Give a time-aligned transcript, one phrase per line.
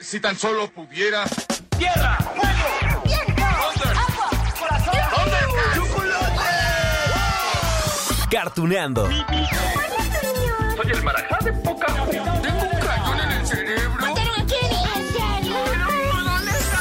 [0.00, 1.24] Si tan solo pudiera.
[1.76, 2.16] ¡Tierra!
[2.18, 3.02] ¡Fuego!
[3.04, 3.42] ¡Viento!
[3.44, 4.30] ¡Agua!
[4.58, 4.94] ¡Corazón!
[5.74, 6.42] ¡Chocolate!
[8.30, 9.08] Cartuneando.
[9.08, 14.00] Soy el marajá de poca Tengo un cañón en el cerebro.
[14.00, 14.82] ¿Mataron a Kenny?
[14.96, 15.56] ¿En serio?
[16.24, 16.80] ¿Dónde está?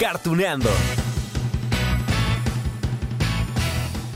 [0.00, 0.70] Cartuneando.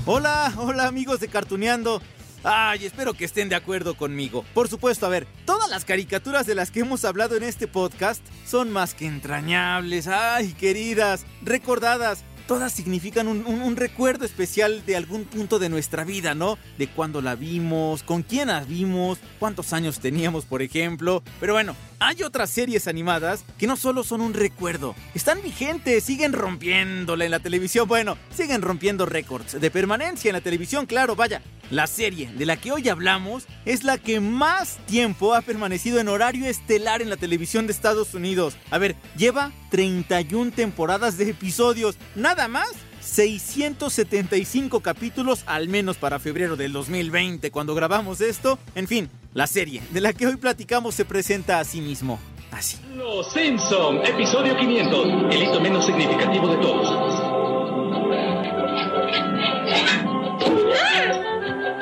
[0.06, 2.02] Hola, hola amigos de Cartuneando.
[2.44, 4.44] Ay, espero que estén de acuerdo conmigo.
[4.54, 8.24] Por supuesto, a ver, todas las caricaturas de las que hemos hablado en este podcast
[8.46, 12.24] son más que entrañables, ay, queridas, recordadas.
[12.48, 16.56] Todas significan un, recuerdo especial de algún punto de nuestra vida, ¿no?
[16.78, 21.22] De cuándo la vimos, con quién la vimos, cuántos años teníamos, por ejemplo.
[21.40, 26.32] Pero bueno, hay otras series animadas que no solo son un recuerdo, están vigentes, siguen
[26.32, 27.86] rompiéndola en la televisión.
[27.86, 31.42] Bueno, siguen rompiendo récords de permanencia en la televisión, claro, vaya.
[31.70, 36.08] La serie de la que hoy hablamos es la que más tiempo ha permanecido en
[36.08, 38.56] horario estelar en la televisión de Estados Unidos.
[38.70, 42.68] A ver, lleva 31 temporadas de episodios, nada más.
[43.00, 48.58] 675 capítulos, al menos para febrero del 2020, cuando grabamos esto.
[48.74, 52.20] En fin, la serie de la que hoy platicamos se presenta a sí mismo.
[52.50, 52.78] Así.
[52.94, 56.88] Los Simpson, episodio 500, el hito menos significativo de todos.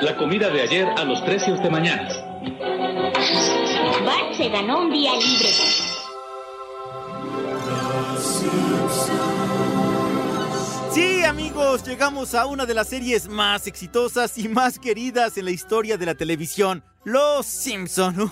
[0.01, 2.07] La comida de ayer a los precios de mañana.
[4.05, 5.86] Bart se ganó un día libre.
[11.27, 15.97] Amigos, llegamos a una de las series más exitosas y más queridas en la historia
[15.97, 18.31] de la televisión, Los Simpson.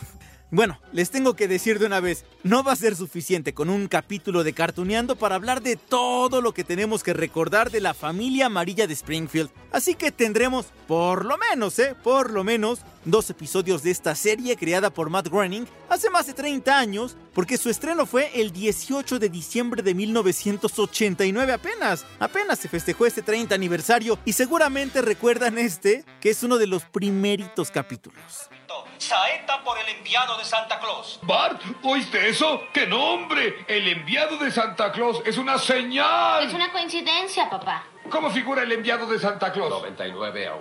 [0.50, 3.90] Bueno, les tengo que decir de una vez, no va a ser suficiente con un
[3.90, 8.46] capítulo de Cartuneando para hablar de todo lo que tenemos que recordar de la familia
[8.46, 9.50] amarilla de Springfield.
[9.74, 11.96] Así que tendremos, por lo menos, ¿eh?
[12.02, 16.34] Por lo menos, dos episodios de esta serie creada por Matt Groening hace más de
[16.34, 22.06] 30 años, porque su estreno fue el 18 de diciembre de 1989 apenas.
[22.20, 26.84] Apenas se festejó este 30 aniversario y seguramente recuerdan este, que es uno de los
[26.84, 28.50] primeritos capítulos.
[28.98, 31.20] Saeta por el enviado de Santa Claus.
[31.24, 32.64] Bart, ¿oíste eso?
[32.74, 33.66] ¡Qué nombre!
[33.68, 36.46] El enviado de Santa Claus es una señal.
[36.46, 37.84] Es una coincidencia, papá.
[38.10, 39.70] ¿Cómo figura el enviado de Santa Claus?
[39.70, 40.56] 99 a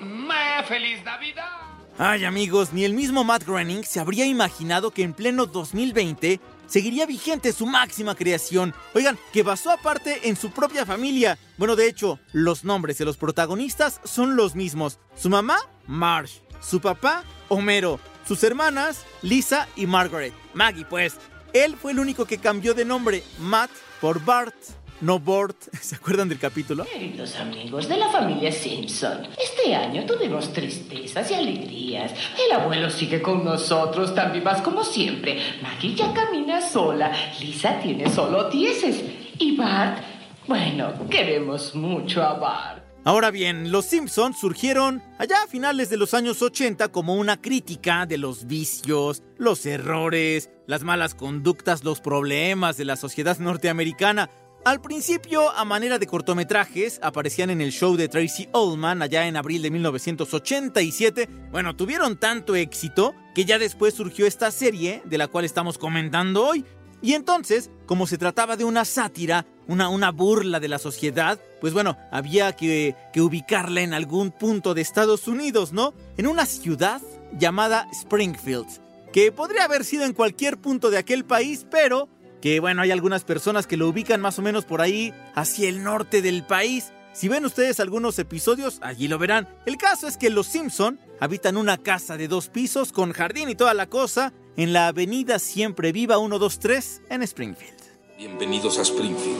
[0.00, 0.26] 1.
[0.26, 1.60] ¡Me feliz Navidad!
[1.98, 7.04] Ay amigos, ni el mismo Matt Groening se habría imaginado que en pleno 2020 seguiría
[7.04, 8.74] vigente su máxima creación.
[8.94, 11.38] Oigan, que basó aparte en su propia familia.
[11.58, 14.98] Bueno, de hecho, los nombres de los protagonistas son los mismos.
[15.14, 16.40] Su mamá, Marge.
[16.60, 18.00] Su papá, Homero.
[18.26, 20.32] Sus hermanas, Lisa y Margaret.
[20.54, 21.18] Maggie, pues.
[21.52, 23.70] Él fue el único que cambió de nombre, Matt,
[24.00, 24.54] por Bart.
[25.02, 25.56] No Bort.
[25.80, 26.84] ¿Se acuerdan del capítulo?
[26.84, 32.12] Queridos amigos de la familia Simpson, este año tuvimos tristezas y alegrías.
[32.46, 35.38] El abuelo sigue con nosotros, tan vivas como siempre.
[35.60, 37.12] Maggie ya camina sola.
[37.40, 39.02] Lisa tiene solo dieces.
[39.38, 39.98] Y Bart,
[40.46, 42.82] bueno, queremos mucho a Bart.
[43.04, 48.06] Ahora bien, los Simpsons surgieron allá a finales de los años 80 como una crítica
[48.06, 54.30] de los vicios, los errores, las malas conductas, los problemas de la sociedad norteamericana.
[54.64, 59.36] Al principio, a manera de cortometrajes, aparecían en el show de Tracy Ullman allá en
[59.36, 61.28] abril de 1987.
[61.50, 66.46] Bueno, tuvieron tanto éxito que ya después surgió esta serie de la cual estamos comentando
[66.46, 66.64] hoy.
[67.00, 71.72] Y entonces, como se trataba de una sátira, una, una burla de la sociedad, pues
[71.72, 75.92] bueno, había que, que ubicarla en algún punto de Estados Unidos, ¿no?
[76.16, 77.02] En una ciudad
[77.36, 78.68] llamada Springfield,
[79.12, 82.08] que podría haber sido en cualquier punto de aquel país, pero
[82.42, 85.82] que bueno, hay algunas personas que lo ubican más o menos por ahí, hacia el
[85.82, 86.92] norte del país.
[87.12, 89.48] Si ven ustedes algunos episodios, allí lo verán.
[89.64, 93.54] El caso es que los Simpson habitan una casa de dos pisos con jardín y
[93.54, 97.80] toda la cosa en la avenida Siempre Viva 123 en Springfield.
[98.18, 99.38] Bienvenidos a Springfield.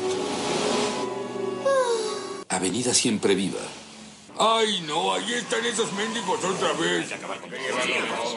[2.49, 3.82] Avenida Siempre Viva.
[4.39, 5.15] ¡Ay, no!
[5.15, 7.11] Ahí están esos mendigos otra vez.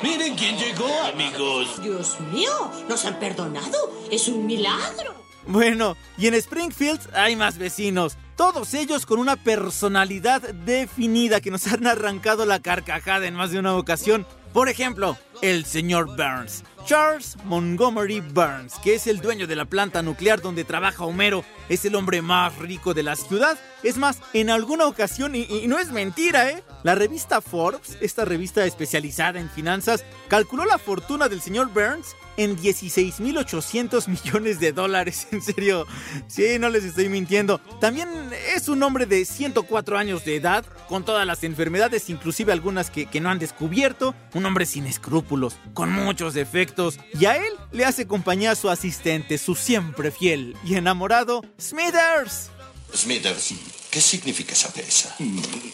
[0.04, 1.82] Miren quién llegó, amigos.
[1.82, 3.92] Dios mío, nos han perdonado.
[4.12, 5.14] Es un milagro.
[5.48, 11.68] Bueno, y en Springfield hay más vecinos, todos ellos con una personalidad definida que nos
[11.68, 14.26] han arrancado la carcajada en más de una ocasión.
[14.56, 20.02] Por ejemplo, el señor Burns, Charles Montgomery Burns, que es el dueño de la planta
[20.02, 23.60] nuclear donde trabaja Homero, es el hombre más rico de la ciudad.
[23.84, 26.64] Es más, en alguna ocasión, y, no es mentira, ¿eh?
[26.84, 32.58] La revista Forbes, esta revista especializada en finanzas, calculó la fortuna del señor Burns en
[32.58, 35.28] 16.800 millones de dólares.
[35.32, 35.86] En serio,
[36.28, 37.60] sí, no les estoy mintiendo.
[37.82, 38.10] También
[38.56, 43.06] es un hombre de 104 años de edad, con todas las enfermedades, inclusive algunas que,
[43.06, 44.16] que no han descubierto.
[44.34, 48.70] Un hombre sin escrúpulos con muchos defectos, y a él le hace compañía a su
[48.70, 52.50] asistente, su siempre fiel y enamorado, Smithers.
[52.96, 53.54] Smithers,
[53.90, 55.16] ¿qué significa esa pesa?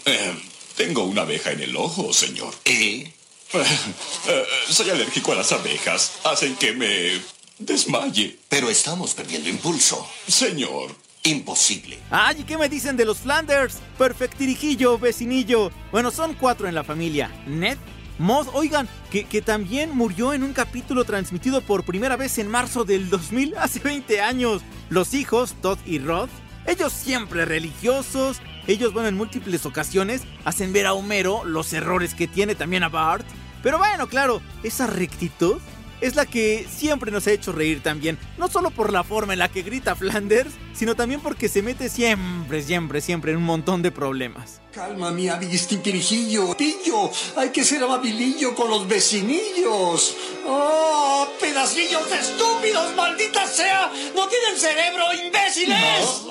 [0.05, 0.35] Eh,
[0.75, 2.53] tengo una abeja en el ojo, señor.
[2.63, 3.13] ¿Qué?
[3.53, 6.19] Eh, soy alérgico a las abejas.
[6.23, 7.21] Hacen que me
[7.59, 8.37] desmaye.
[8.49, 10.07] Pero estamos perdiendo impulso.
[10.27, 10.95] Señor.
[11.23, 11.99] Imposible.
[12.09, 13.77] Ay, ¿y qué me dicen de los Flanders?
[13.97, 15.71] Perfectirijillo, vecinillo.
[15.91, 17.29] Bueno, son cuatro en la familia.
[17.45, 17.77] Ned,
[18.17, 22.85] Mod, oigan, que, que también murió en un capítulo transmitido por primera vez en marzo
[22.85, 24.63] del 2000, hace 20 años.
[24.89, 26.29] Los hijos, Todd y Rod,
[26.65, 32.27] ellos siempre religiosos, ellos, bueno, en múltiples ocasiones hacen ver a Homero los errores que
[32.27, 33.25] tiene también a Bart.
[33.63, 35.57] Pero bueno, claro, esa rectitud
[36.01, 38.17] es la que siempre nos ha hecho reír también.
[38.37, 41.89] No solo por la forma en la que grita Flanders, sino también porque se mete
[41.89, 44.61] siempre, siempre, siempre en un montón de problemas.
[44.73, 46.57] Calma, mi amiguistintirijillo.
[46.57, 50.15] Pillo, hay que ser amabilillo con los vecinillos.
[50.47, 53.91] ¡Oh, pedacillos de estúpidos, maldita sea!
[54.15, 56.21] ¡No tienen cerebro, imbéciles!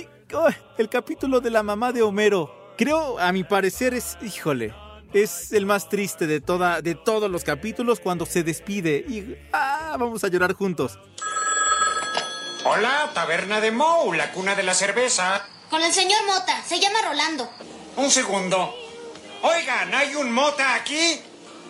[0.77, 2.56] el capítulo de la mamá de Homero.
[2.77, 4.17] Creo, a mi parecer, es.
[4.21, 4.73] Híjole.
[5.13, 8.97] Es el más triste de, toda, de todos los capítulos cuando se despide.
[9.07, 9.35] Y.
[9.51, 9.95] ¡Ah!
[9.97, 10.99] Vamos a llorar juntos.
[12.65, 15.45] Hola, Taberna de Moe, la cuna de la cerveza.
[15.69, 17.49] Con el señor Mota, se llama Rolando.
[17.95, 18.75] Un segundo.
[19.41, 21.19] Oigan, ¿hay un Mota aquí?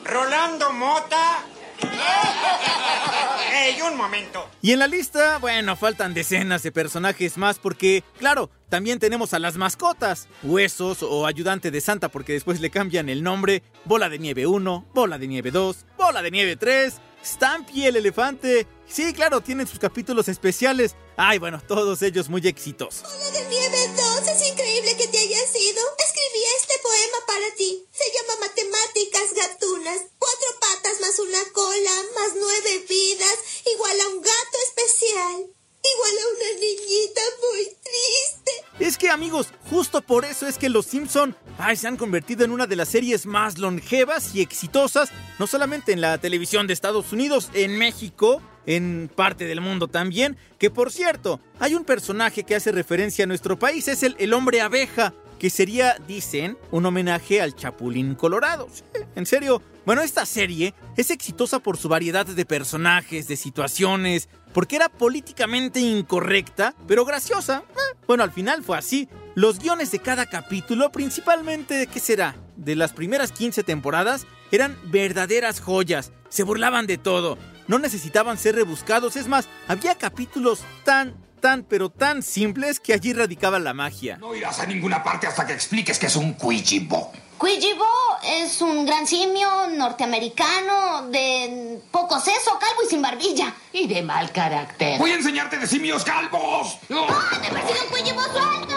[0.03, 1.45] ¿Rolando Mota?
[3.53, 4.49] ¡Ey, un momento!
[4.61, 9.39] Y en la lista, bueno, faltan decenas de personajes más porque, claro, también tenemos a
[9.39, 14.19] las mascotas, Huesos o Ayudante de Santa porque después le cambian el nombre, Bola de
[14.19, 18.67] Nieve 1, Bola de Nieve 2, Bola de Nieve 3, Stampy el elefante.
[18.87, 20.95] Sí, claro, tienen sus capítulos especiales.
[21.17, 23.03] Ay, bueno, todos ellos muy exitosos.
[23.03, 25.81] Bola de Nieve 2, es increíble que te hayas ido.
[25.99, 27.85] Escribí este poema para ti.
[27.91, 30.01] Se llama Matemáticas Gatunas.
[30.17, 33.37] Cuatro patas más una cola, más nueve vidas,
[33.73, 35.56] igual a un gato especial.
[35.83, 38.51] Igual a una niñita muy triste.
[38.79, 42.51] Es que amigos, justo por eso es que los Simpson ay, se han convertido en
[42.51, 45.09] una de las series más longevas y exitosas,
[45.39, 50.37] no solamente en la televisión de Estados Unidos, en México, en parte del mundo también,
[50.59, 54.33] que por cierto, hay un personaje que hace referencia a nuestro país, es el, el
[54.33, 58.67] hombre abeja, que sería, dicen, un homenaje al Chapulín Colorado.
[58.71, 58.83] Sí,
[59.15, 64.75] en serio, bueno, esta serie es exitosa por su variedad de personajes, de situaciones, porque
[64.75, 67.63] era políticamente incorrecta, pero graciosa.
[67.69, 69.07] Eh, bueno, al final fue así.
[69.35, 75.61] Los guiones de cada capítulo, principalmente qué será, de las primeras 15 temporadas, eran verdaderas
[75.61, 76.11] joyas.
[76.29, 77.37] Se burlaban de todo.
[77.67, 79.15] No necesitaban ser rebuscados.
[79.15, 84.17] Es más, había capítulos tan, tan, pero tan simples que allí radicaba la magia.
[84.17, 87.11] No irás a ninguna parte hasta que expliques que es un Cuijibo.
[87.37, 87.85] Cuijibo
[88.23, 93.53] es un gran simio norteamericano de poco seso, calvo y sin barbilla.
[93.71, 94.97] Y de mal carácter.
[94.97, 96.79] Voy a enseñarte de simios calvos.
[96.89, 98.75] ¡Ah, me persigue un Cuijibo suelto!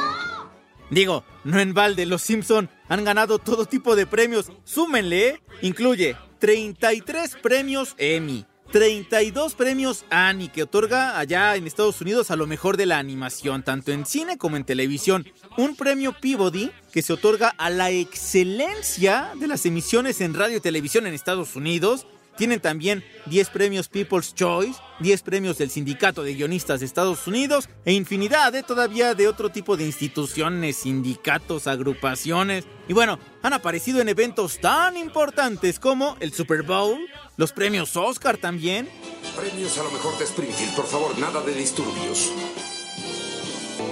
[0.90, 4.50] Digo, no en balde, los Simpson han ganado todo tipo de premios.
[4.64, 5.42] Súmenle, ¿eh?
[5.62, 12.46] Incluye 33 premios Emmy, 32 premios Annie que otorga allá en Estados Unidos a lo
[12.46, 15.26] mejor de la animación, tanto en cine como en televisión.
[15.56, 20.60] Un premio Peabody que se otorga a la excelencia de las emisiones en radio y
[20.60, 22.06] televisión en Estados Unidos.
[22.40, 27.68] Tienen también 10 premios People's Choice, 10 premios del Sindicato de Guionistas de Estados Unidos
[27.84, 32.64] e infinidad de todavía de otro tipo de instituciones, sindicatos, agrupaciones.
[32.88, 36.98] Y bueno, han aparecido en eventos tan importantes como el Super Bowl,
[37.36, 38.88] los premios Oscar también.
[39.36, 42.32] Premios a lo mejor de Springfield, por favor, nada de disturbios.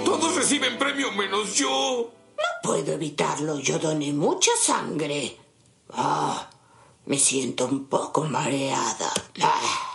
[0.03, 2.15] Todos reciben premio menos yo.
[2.35, 5.37] No puedo evitarlo, yo doné mucha sangre.
[5.91, 6.49] Ah,
[7.09, 9.11] me siento un poco mareada.
[9.41, 9.88] Ah.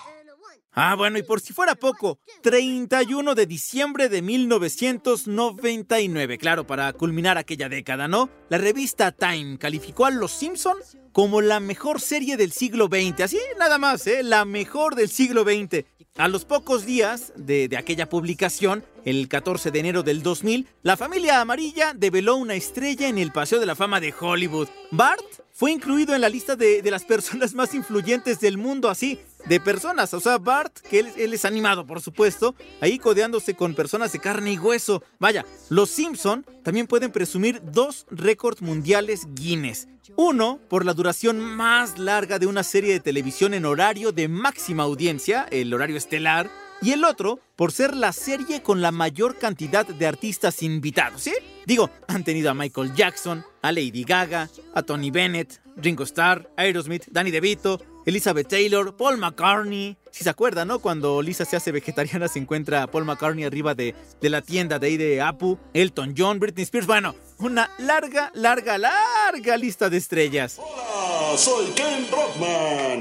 [0.76, 7.38] Ah, bueno, y por si fuera poco, 31 de diciembre de 1999, claro, para culminar
[7.38, 8.28] aquella década, ¿no?
[8.48, 10.76] La revista Time calificó a Los Simpson
[11.12, 14.24] como la mejor serie del siglo XX, así nada más, ¿eh?
[14.24, 15.84] La mejor del siglo XX.
[16.16, 20.96] A los pocos días de, de, aquella publicación, el 14 de enero del 2000, la
[20.96, 24.66] familia amarilla develó una estrella en el Paseo de la Fama de Hollywood.
[24.90, 29.20] Bart fue incluido en la lista de, de las personas más influyentes del mundo, así,
[29.46, 30.14] de personas.
[30.14, 34.52] O sea, Bart, que él, es animado, por supuesto, ahí codeándose con personas de carne
[34.52, 35.02] y hueso.
[35.18, 39.88] Vaya, los Simpson también pueden presumir dos récords mundiales Guinness.
[40.16, 44.82] Uno, por la duración más larga de una serie de televisión en horario de máxima
[44.82, 46.50] audiencia, el horario estelar,
[46.82, 51.32] y el otro por ser la serie con la mayor cantidad de artistas invitados, ¿sí?
[51.66, 57.06] Digo, han tenido a Michael Jackson, a Lady Gaga, a Tony Bennett, Ringo Starr, Aerosmith,
[57.10, 59.96] Danny DeVito, Elizabeth Taylor, Paul McCartney.
[60.10, 60.78] Si se acuerdan, ¿no?
[60.78, 64.78] Cuando Lisa se hace vegetariana se encuentra a Paul McCartney arriba de, de la tienda
[64.78, 66.86] de ahí de Apu, Elton John, Britney Spears.
[66.86, 70.58] Bueno, una larga, larga, larga lista de estrellas.
[70.58, 73.00] Hola, soy Ken Brockman.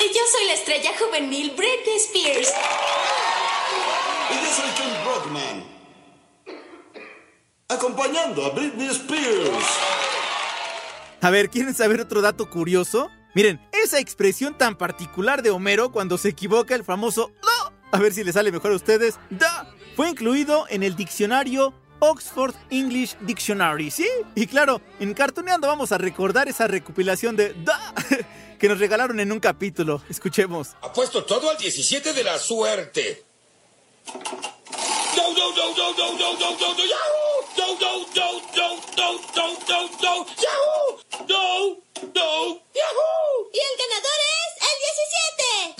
[0.00, 2.52] Y yo soy la estrella juvenil Britney Spears.
[4.30, 5.64] Y yo soy Ken Brockman.
[7.68, 9.64] Acompañando a Britney Spears.
[11.22, 13.08] A ver, ¿quieren saber otro dato curioso?
[13.34, 18.12] Miren, esa expresión tan particular de Homero cuando se equivoca el famoso no, a ver
[18.12, 23.90] si le sale mejor a ustedes, da, fue incluido en el diccionario Oxford English Dictionary,
[23.90, 24.08] ¿sí?
[24.34, 27.94] Y claro, en Cartoneando vamos a recordar esa recopilación de da
[28.58, 30.02] que nos regalaron en un capítulo.
[30.08, 30.70] Escuchemos.
[30.82, 33.24] Apuesto todo al 17 de la suerte.
[35.16, 37.42] No, no, no, no, no, no, no, no, no, Yahoo!
[37.56, 41.26] No, no, no, no, no, no, no, no, Yahoo!
[41.28, 41.81] No,
[42.14, 43.50] no, Yahoo!
[43.52, 44.52] Y el ganador es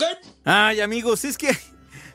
[0.09, 0.39] el 17.
[0.45, 1.57] Ay, amigos, es que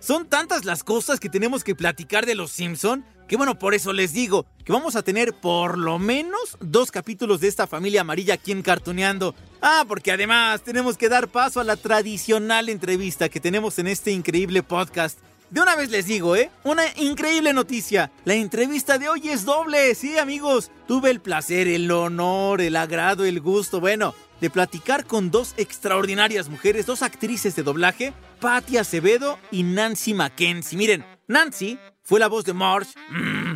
[0.00, 3.92] son tantas las cosas que tenemos que platicar de los Simpson que bueno, por eso
[3.92, 8.34] les digo que vamos a tener por lo menos dos capítulos de esta familia amarilla
[8.34, 9.34] aquí en Cartoneando.
[9.60, 14.12] Ah, porque además tenemos que dar paso a la tradicional entrevista que tenemos en este
[14.12, 15.18] increíble podcast.
[15.50, 16.50] De una vez les digo, ¿eh?
[16.64, 18.10] Una increíble noticia.
[18.26, 20.70] La entrevista de hoy es doble, sí, amigos.
[20.86, 26.50] Tuve el placer, el honor, el agrado, el gusto, bueno, de platicar con dos extraordinarias
[26.50, 30.76] mujeres, dos actrices de doblaje, Patty Acevedo y Nancy Mackenzie.
[30.76, 33.54] Miren, Nancy fue la voz de Marge, mm.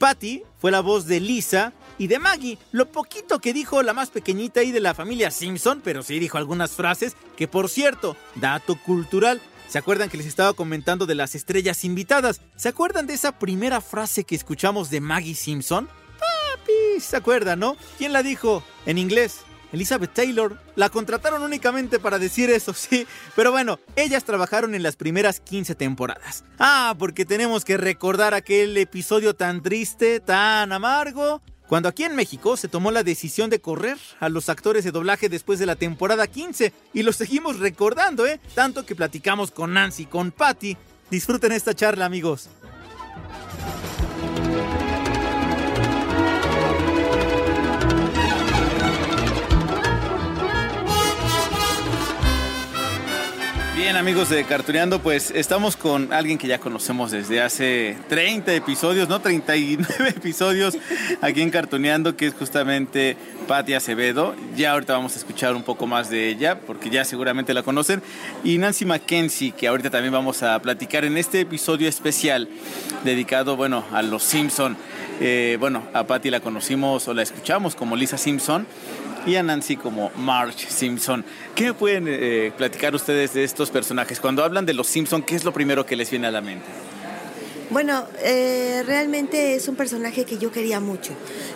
[0.58, 2.58] Fue la voz de Lisa y de Maggie.
[2.72, 6.38] Lo poquito que dijo la más pequeñita y de la familia Simpson, pero sí dijo
[6.38, 11.36] algunas frases que, por cierto, dato cultural, ¿Se acuerdan que les estaba comentando de las
[11.36, 12.40] estrellas invitadas?
[12.56, 15.86] ¿Se acuerdan de esa primera frase que escuchamos de Maggie Simpson?
[16.18, 17.76] Papi, ¿se acuerdan, no?
[17.96, 18.64] ¿Quién la dijo?
[18.84, 19.42] En inglés.
[19.72, 20.60] Elizabeth Taylor.
[20.74, 23.06] La contrataron únicamente para decir eso, sí.
[23.36, 26.42] Pero bueno, ellas trabajaron en las primeras 15 temporadas.
[26.58, 32.56] Ah, porque tenemos que recordar aquel episodio tan triste, tan amargo, cuando aquí en México
[32.56, 36.26] se tomó la decisión de correr a los actores de doblaje después de la temporada
[36.26, 38.40] 15 y lo seguimos recordando, ¿eh?
[38.56, 40.76] Tanto que platicamos con Nancy, con Patty.
[41.12, 42.50] Disfruten esta charla, amigos.
[53.90, 59.08] Bien amigos de Cartuneando, pues estamos con alguien que ya conocemos desde hace 30 episodios,
[59.08, 60.78] no 39 episodios
[61.20, 63.16] aquí en Cartuneando, que es justamente
[63.48, 64.36] Patti Acevedo.
[64.54, 68.00] Ya ahorita vamos a escuchar un poco más de ella, porque ya seguramente la conocen.
[68.44, 72.48] Y Nancy Mackenzie, que ahorita también vamos a platicar en este episodio especial
[73.02, 74.76] dedicado, bueno, a los Simpson.
[75.20, 78.68] Eh, bueno, a Patti la conocimos o la escuchamos como Lisa Simpson
[79.26, 81.24] y a Nancy como Marge Simpson.
[81.54, 84.20] ¿Qué pueden eh, platicar ustedes de estos personajes?
[84.20, 86.66] Cuando hablan de los Simpson, ¿qué es lo primero que les viene a la mente?
[87.70, 91.12] Bueno, eh, realmente es un personaje que yo quería mucho.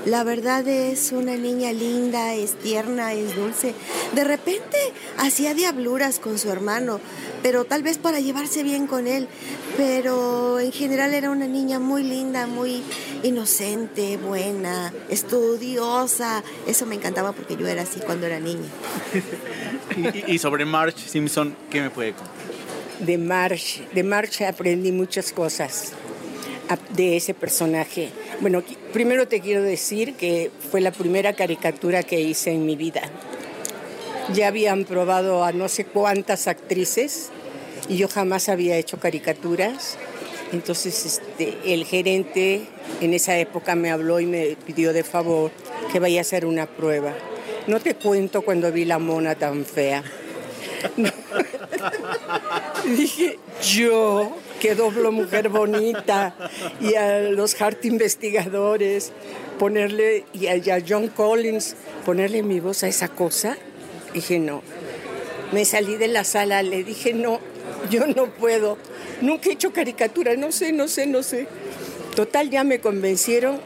[0.06, 3.74] La verdad es una niña linda, es tierna, es dulce.
[4.14, 4.76] De repente
[5.18, 7.00] hacía diabluras con su hermano,
[7.42, 9.26] pero tal vez para llevarse bien con él.
[9.76, 12.84] Pero en general era una niña muy linda, muy
[13.24, 16.44] inocente, buena, estudiosa.
[16.68, 18.68] Eso me encantaba porque yo era así cuando era niña.
[20.26, 22.43] y, y, sobre Marge Simpson, ¿qué me puede contar?
[23.00, 25.92] De Marge, de Marge aprendí muchas cosas
[26.90, 28.10] de ese personaje.
[28.40, 33.02] Bueno, primero te quiero decir que fue la primera caricatura que hice en mi vida.
[34.32, 37.30] Ya habían probado a no sé cuántas actrices
[37.88, 39.98] y yo jamás había hecho caricaturas.
[40.52, 42.62] Entonces este, el gerente
[43.00, 45.50] en esa época me habló y me pidió de favor
[45.92, 47.12] que vaya a hacer una prueba.
[47.66, 50.02] No te cuento cuando vi la mona tan fea.
[52.96, 56.34] Dije, yo, que doblo mujer bonita,
[56.80, 59.12] y a los Hart investigadores,
[59.58, 63.56] ponerle, y a, y a John Collins, ponerle mi voz a esa cosa.
[64.12, 64.62] Dije, no.
[65.52, 67.40] Me salí de la sala, le dije, no,
[67.90, 68.78] yo no puedo.
[69.20, 71.46] Nunca he hecho caricatura, no sé, no sé, no sé.
[72.14, 73.60] Total, ya me convencieron,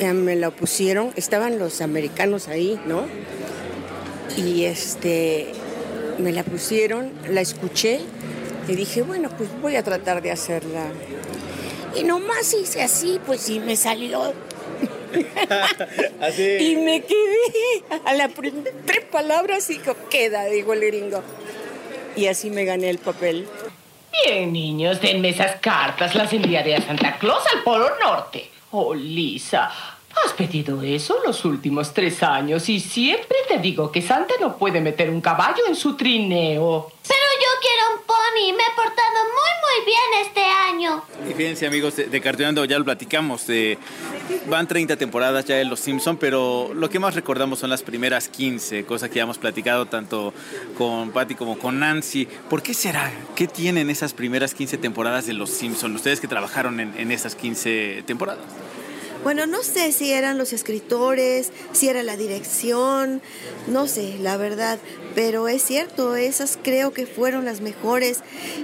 [0.00, 3.06] ya me la pusieron, estaban los americanos ahí, ¿no?
[4.36, 5.52] Y este,
[6.18, 8.00] me la pusieron, la escuché
[8.68, 10.84] y dije, bueno, pues voy a tratar de hacerla.
[11.94, 14.32] Y nomás hice así, pues sí me salió.
[16.60, 21.22] Y me quedé a la prim- tres palabras y co- queda, digo el gringo.
[22.16, 23.46] Y así me gané el papel.
[24.26, 26.14] Bien, niños, denme esas cartas.
[26.14, 28.50] Las enviaré a Santa Claus al Polo Norte.
[28.72, 29.70] Oh, Lisa,
[30.24, 34.80] has pedido eso los últimos tres años y siempre te digo que Santa no puede
[34.80, 36.90] meter un caballo en su trineo.
[37.06, 38.56] Pero yo quiero un pony.
[38.56, 41.02] Me he portado muy, muy bien este año.
[41.30, 43.78] Y fíjense amigos de, de Cartoonando, ya lo platicamos, de-
[44.48, 48.28] van 30 temporadas ya de Los Simpson, pero lo que más recordamos son las primeras
[48.28, 50.34] 15, cosa que ya hemos platicado tanto
[50.76, 52.26] con Patty como con Nancy.
[52.50, 53.12] ¿Por qué será?
[53.36, 55.94] ¿Qué tienen esas primeras 15 temporadas de Los Simpson?
[55.94, 58.44] Ustedes que trabajaron en, en esas 15 temporadas.
[59.26, 63.20] Bueno, no sé si eran los escritores, si era la dirección,
[63.66, 64.78] no sé, la verdad,
[65.16, 68.20] pero es cierto, esas creo que fueron las mejores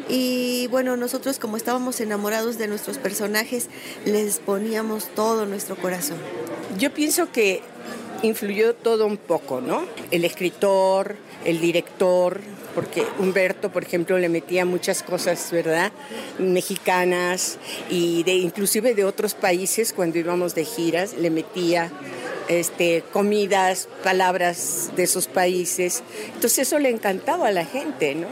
[0.08, 3.70] y bueno, nosotros como estábamos enamorados de nuestros personajes,
[4.04, 6.18] les poníamos todo nuestro corazón.
[6.78, 7.62] Yo pienso que
[8.22, 9.84] influyó todo un poco, ¿no?
[10.12, 12.40] El escritor, el director,
[12.74, 15.92] porque Humberto, por ejemplo, le metía muchas cosas, ¿verdad?
[16.38, 17.58] Mexicanas
[17.90, 21.90] y de inclusive de otros países cuando íbamos de giras, le metía
[22.48, 26.02] este, comidas, palabras de esos países.
[26.34, 28.28] Entonces eso le encantaba a la gente, ¿no?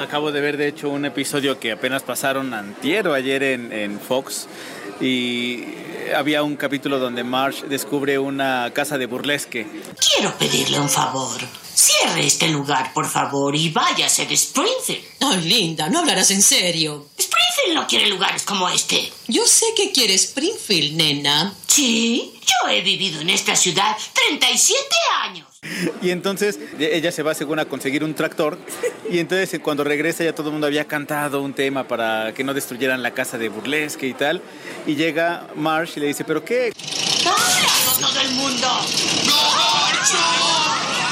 [0.00, 3.98] Acabo de ver de hecho un episodio que apenas pasaron antier o ayer en, en
[3.98, 4.46] Fox
[5.00, 5.64] y
[6.16, 9.66] había un capítulo donde Marge descubre una casa de burlesque.
[9.98, 11.40] Quiero pedirle un favor.
[11.80, 15.00] Cierre este lugar, por favor, y váyase de Springfield.
[15.20, 17.06] Ay, Linda, no hablarás en serio.
[17.16, 19.12] Springfield no quiere lugares como este.
[19.28, 21.54] Yo sé que quiere Springfield, nena.
[21.68, 24.80] Sí, yo he vivido en esta ciudad 37
[25.22, 25.46] años.
[26.02, 28.58] Y entonces e- ella se va según a conseguir un tractor
[29.08, 32.42] y entonces eh, cuando regresa ya todo el mundo había cantado un tema para que
[32.42, 34.42] no destruyeran la casa de burlesque y tal.
[34.84, 36.72] Y llega Marsh y le dice, ¿pero qué?
[37.24, 38.66] ¡Vámonos todo el mundo!
[39.26, 41.07] No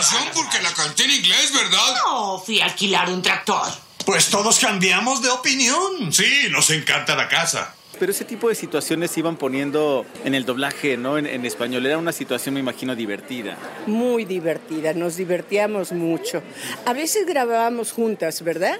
[0.00, 1.94] canción porque la canté en inglés, ¿verdad?
[2.06, 3.68] No, fui a alquilar un tractor.
[4.06, 6.12] Pues todos cambiamos de opinión.
[6.12, 7.74] Sí, nos encanta la casa.
[7.98, 11.18] Pero ese tipo de situaciones se iban poniendo en el doblaje, ¿no?
[11.18, 11.84] En, en español.
[11.84, 13.58] Era una situación, me imagino, divertida.
[13.86, 16.42] Muy divertida, nos divertíamos mucho.
[16.86, 18.78] A veces grabábamos juntas, ¿verdad?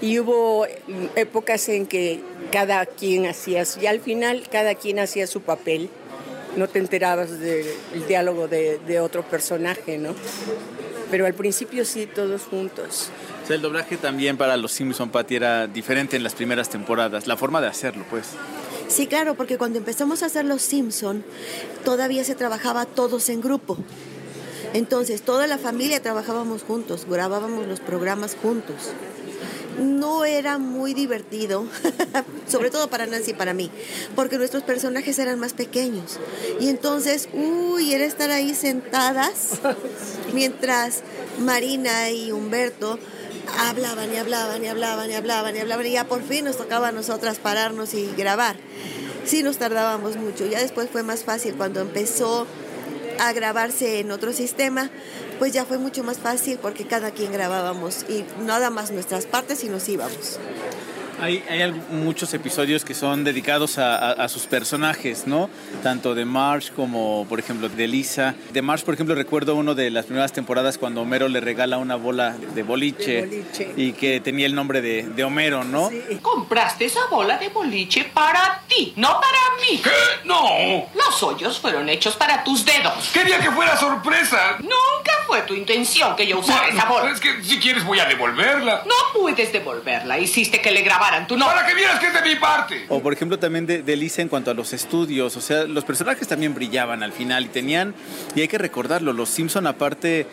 [0.00, 0.68] Y hubo
[1.16, 2.22] épocas en que
[2.52, 5.90] cada quien hacía, y al final cada quien hacía su papel.
[6.56, 7.66] No te enterabas del
[8.06, 10.14] diálogo de, de otro personaje, ¿no?
[11.10, 13.10] Pero al principio sí, todos juntos.
[13.42, 17.26] O sea, el doblaje también para los Simpson, Patty, era diferente en las primeras temporadas.
[17.26, 18.26] La forma de hacerlo, pues.
[18.88, 21.24] Sí, claro, porque cuando empezamos a hacer Los Simpson,
[21.84, 23.78] todavía se trabajaba todos en grupo.
[24.74, 28.92] Entonces, toda la familia trabajábamos juntos, grabábamos los programas juntos.
[29.78, 31.66] No era muy divertido,
[32.48, 33.70] sobre todo para Nancy y para mí,
[34.14, 36.18] porque nuestros personajes eran más pequeños.
[36.60, 39.60] Y entonces, uy, era estar ahí sentadas
[40.34, 41.02] mientras
[41.38, 42.98] Marina y Humberto
[43.58, 46.88] hablaban y hablaban y hablaban y hablaban y hablaban y ya por fin nos tocaba
[46.88, 48.56] a nosotras pararnos y grabar.
[49.24, 52.46] Sí nos tardábamos mucho, ya después fue más fácil cuando empezó
[53.20, 54.90] a grabarse en otro sistema,
[55.42, 59.64] pues ya fue mucho más fácil porque cada quien grabábamos y nada más nuestras partes
[59.64, 60.38] y nos íbamos.
[61.22, 65.48] Hay, muchos episodios que son dedicados a, a- a sus personajes, ¿no?
[65.82, 68.34] Tanto de Marge como, por ejemplo, de Lisa.
[68.52, 71.94] De Marge, por ejemplo, recuerdo uno de las primeras temporadas cuando Homero le regala una
[71.96, 73.72] bola de boliche, De boliche.
[73.76, 75.90] y que tenía el nombre de, de Homero, ¿no?
[76.20, 79.38] Compraste esa bola de boliche para ti, no para
[79.70, 79.78] mí.
[79.82, 79.90] ¿Qué?
[80.24, 80.88] No.
[80.94, 83.10] Los hoyos fueron hechos para tus dedos.
[83.12, 84.56] Quería que fuera sorpresa.
[84.58, 87.10] Nunca fue tu intención que yo usara esa bola.
[87.12, 88.82] Es que si quieres voy a devolverla.
[88.86, 90.18] No puedes devolverla.
[90.18, 90.82] Hiciste que le
[91.12, 92.86] Para que vieras que es de mi parte.
[92.88, 95.84] O por ejemplo también de, de Lisa en cuanto a los estudios, o sea, los
[95.84, 97.94] personajes también brillaban al final y tenían,
[98.34, 100.26] y hay que recordarlo, los Simpson aparte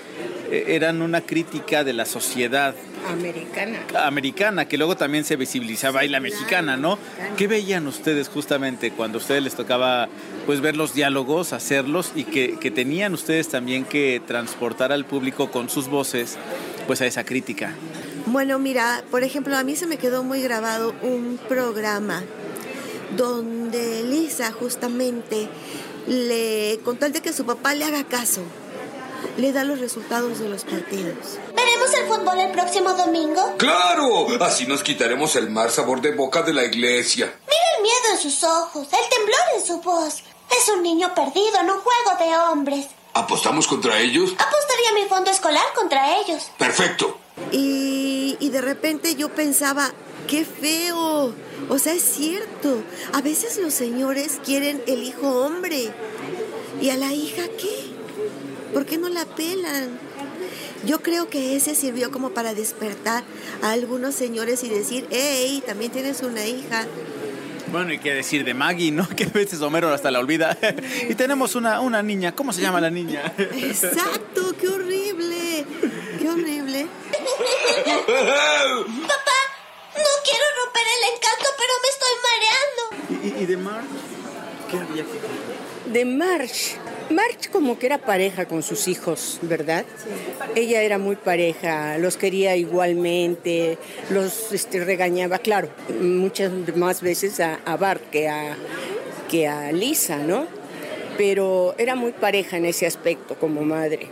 [0.49, 2.73] eh, eran una crítica de la sociedad
[3.09, 3.79] Americana.
[4.05, 6.97] americana, que luego también se visibilizaba y la mexicana, ¿no?
[7.37, 10.07] ¿Qué veían ustedes justamente cuando a ustedes les tocaba
[10.45, 15.51] pues ver los diálogos, hacerlos y que, que tenían ustedes también que transportar al público
[15.51, 16.37] con sus voces
[16.87, 17.75] pues a esa crítica.
[18.31, 22.23] Bueno, mira, por ejemplo, a mí se me quedó muy grabado un programa
[23.17, 25.49] donde Lisa justamente
[26.05, 28.41] le, con tal de que su papá le haga caso,
[29.37, 31.39] le da los resultados de los partidos.
[31.55, 33.55] ¿Veremos el fútbol el próximo domingo?
[33.57, 34.27] ¡Claro!
[34.41, 37.33] Así nos quitaremos el mal sabor de boca de la iglesia.
[37.47, 40.23] Mira el miedo en sus ojos, el temblor en su voz.
[40.55, 42.85] Es un niño perdido en un juego de hombres.
[43.15, 44.33] ¿Apostamos contra ellos?
[44.33, 46.51] Apostaría mi fondo escolar contra ellos.
[46.59, 47.17] Perfecto.
[47.51, 49.91] Y, y de repente yo pensaba,
[50.27, 51.33] qué feo.
[51.69, 52.83] O sea, es cierto.
[53.13, 55.89] A veces los señores quieren el hijo hombre.
[56.81, 57.89] ¿Y a la hija qué?
[58.73, 59.89] ¿Por qué no la pelan?
[60.85, 63.23] Yo creo que ese sirvió como para despertar
[63.61, 66.85] a algunos señores y decir, hey, también tienes una hija.
[67.71, 69.07] Bueno, y qué decir de Maggie, ¿no?
[69.15, 70.57] Que a veces Homero hasta la olvida.
[71.09, 72.33] y tenemos una, una niña.
[72.33, 73.33] ¿Cómo se llama la niña?
[73.37, 75.65] Exacto, qué horrible.
[76.19, 76.87] Qué horrible.
[77.83, 79.39] Papá,
[79.95, 83.39] no quiero romper el encanto, pero me estoy mareando.
[83.39, 83.87] ¿Y, y de Marge?
[84.69, 86.77] ¿Qué había que De March.
[87.09, 89.83] March como que era pareja con sus hijos, ¿verdad?
[90.55, 93.79] Ella era muy pareja, los quería igualmente,
[94.11, 98.55] los este, regañaba, claro, muchas más veces a, a Bart que a,
[99.27, 100.47] que a Lisa, ¿no?
[101.19, 104.09] Pero era muy pareja en ese aspecto como madre.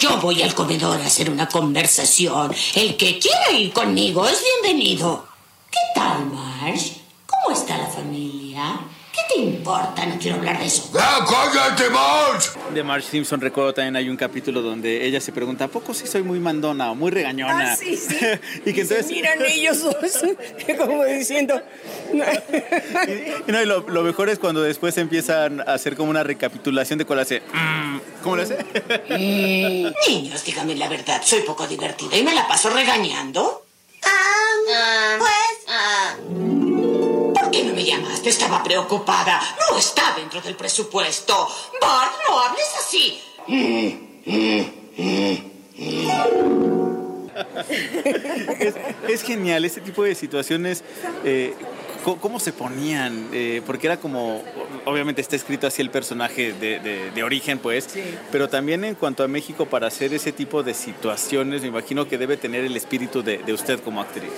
[0.00, 2.52] Yo voy al comedor a hacer una conversación.
[2.74, 5.28] El que quiera ir conmigo es bienvenido.
[5.70, 7.02] ¿Qué tal, Marge?
[7.24, 8.80] ¿Cómo está la familia?
[9.18, 10.06] ¿Qué te importa?
[10.06, 10.90] No quiero hablar de eso.
[10.98, 12.50] ¡Ah, cállate, Marge!
[12.72, 16.06] De Marge Simpson recuerdo también hay un capítulo donde ella se pregunta, ¿a poco sí
[16.06, 17.72] soy muy mandona o muy regañona?
[17.72, 18.14] Ah, sí, sí.
[18.64, 19.06] y que entonces...
[19.06, 19.96] Se miran ellos dos,
[20.78, 21.60] como diciendo...
[23.46, 26.98] Y, no, y lo, lo mejor es cuando después empiezan a hacer como una recapitulación
[26.98, 27.40] de cuál hace.
[27.52, 27.98] "Mm".
[28.22, 28.56] ¿Cómo lo hace?
[29.10, 33.64] Mm, niños, dígame la verdad, soy poco divertida y me la paso regañando.
[34.04, 36.67] Ah, pues...
[37.48, 38.28] ¿Por qué no me llamaste?
[38.28, 39.40] Estaba preocupada.
[39.70, 41.48] No está dentro del presupuesto.
[41.80, 43.18] Bart, no hables así.
[43.46, 43.88] Mm,
[44.26, 44.66] mm,
[44.98, 45.38] mm,
[45.78, 47.30] mm.
[48.60, 48.74] es,
[49.08, 50.84] es genial este tipo de situaciones.
[51.24, 51.54] eh,
[52.20, 53.28] ¿Cómo se ponían?
[53.32, 54.42] Eh, porque era como,
[54.86, 57.88] obviamente está escrito así el personaje de, de- de origen, pues,
[58.30, 62.16] pero también en cuanto a México, para hacer ese tipo de situaciones, me imagino que
[62.16, 64.30] debe tener el espíritu de, de usted como actriz.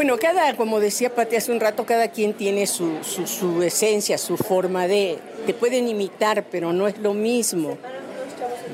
[0.00, 4.16] Bueno, cada, como decía Pati hace un rato, cada quien tiene su, su, su esencia,
[4.16, 5.18] su forma de...
[5.44, 7.76] Te pueden imitar, pero no es lo mismo.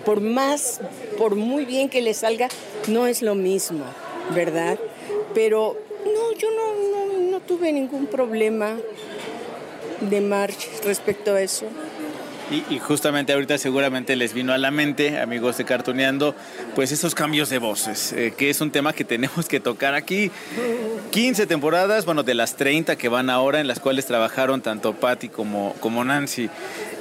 [0.04, 0.80] Por más,
[1.18, 2.46] por muy bien que le salga,
[2.86, 3.84] no es lo mismo,
[4.36, 4.78] ¿verdad?
[5.34, 8.76] Pero no, yo no, no, no tuve ningún problema
[10.02, 11.66] de March respecto a eso.
[12.50, 16.34] Y, justamente ahorita seguramente les vino a la mente, amigos de Cartoneando,
[16.76, 20.30] pues esos cambios de voces, eh, que es un tema que tenemos que tocar aquí.
[21.10, 25.28] 15 temporadas, bueno, de las 30 que van ahora, en las cuales trabajaron tanto Patty
[25.28, 26.48] como, como Nancy.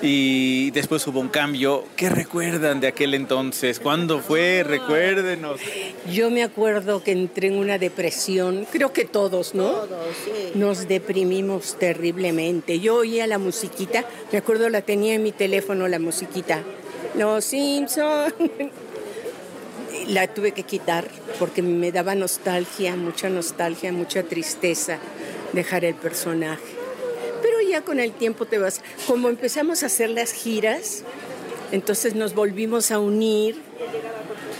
[0.01, 1.85] Y después hubo un cambio.
[1.95, 3.79] ¿Qué recuerdan de aquel entonces?
[3.79, 4.63] ¿Cuándo fue?
[4.63, 5.59] Recuérdenos.
[6.11, 9.87] Yo me acuerdo que entré en una depresión, creo que todos, ¿no?
[10.53, 12.79] Nos deprimimos terriblemente.
[12.79, 16.61] Yo oía la musiquita, me acuerdo la tenía en mi teléfono la musiquita.
[17.17, 18.33] Los Simpson.
[20.07, 21.07] La tuve que quitar
[21.39, 24.99] porque me daba nostalgia, mucha nostalgia, mucha tristeza
[25.51, 26.74] dejar el personaje.
[27.75, 31.03] Ya con el tiempo te vas, como empezamos a hacer las giras,
[31.73, 33.61] entonces nos volvimos a unir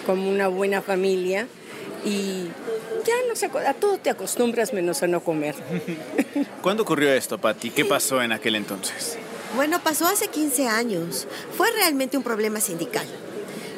[0.06, 1.48] como una buena familia
[2.04, 2.48] y
[3.06, 5.56] ya no se, a todo te acostumbras menos a no comer.
[6.62, 7.70] ¿Cuándo ocurrió esto, Patty?
[7.70, 9.18] ¿Qué pasó en aquel entonces?
[9.56, 11.26] Bueno, pasó hace 15 años.
[11.56, 13.08] Fue realmente un problema sindical.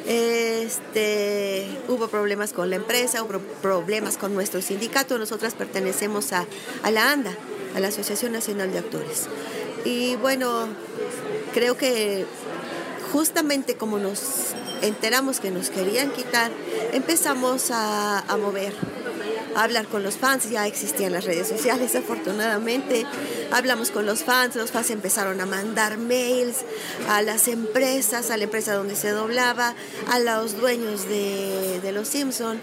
[0.08, 5.16] Este, hubo problemas con la empresa, hubo problemas con nuestro sindicato.
[5.16, 6.44] Nosotras pertenecemos a,
[6.82, 7.36] a la ANDA,
[7.74, 9.26] a la Asociación Nacional de Actores.
[9.84, 10.68] Y bueno,
[11.54, 12.26] creo que
[13.12, 16.50] justamente como nos enteramos que nos querían quitar,
[16.92, 18.72] empezamos a, mover,
[19.54, 20.50] a hablar con los fans.
[20.50, 23.06] Ya existían las redes sociales, afortunadamente.
[23.50, 26.58] Hablamos con los fans, los fans empezaron a mandar mails
[27.08, 29.74] a las empresas, a la empresa donde se doblaba,
[30.10, 32.60] a los dueños de, de Los Simpson.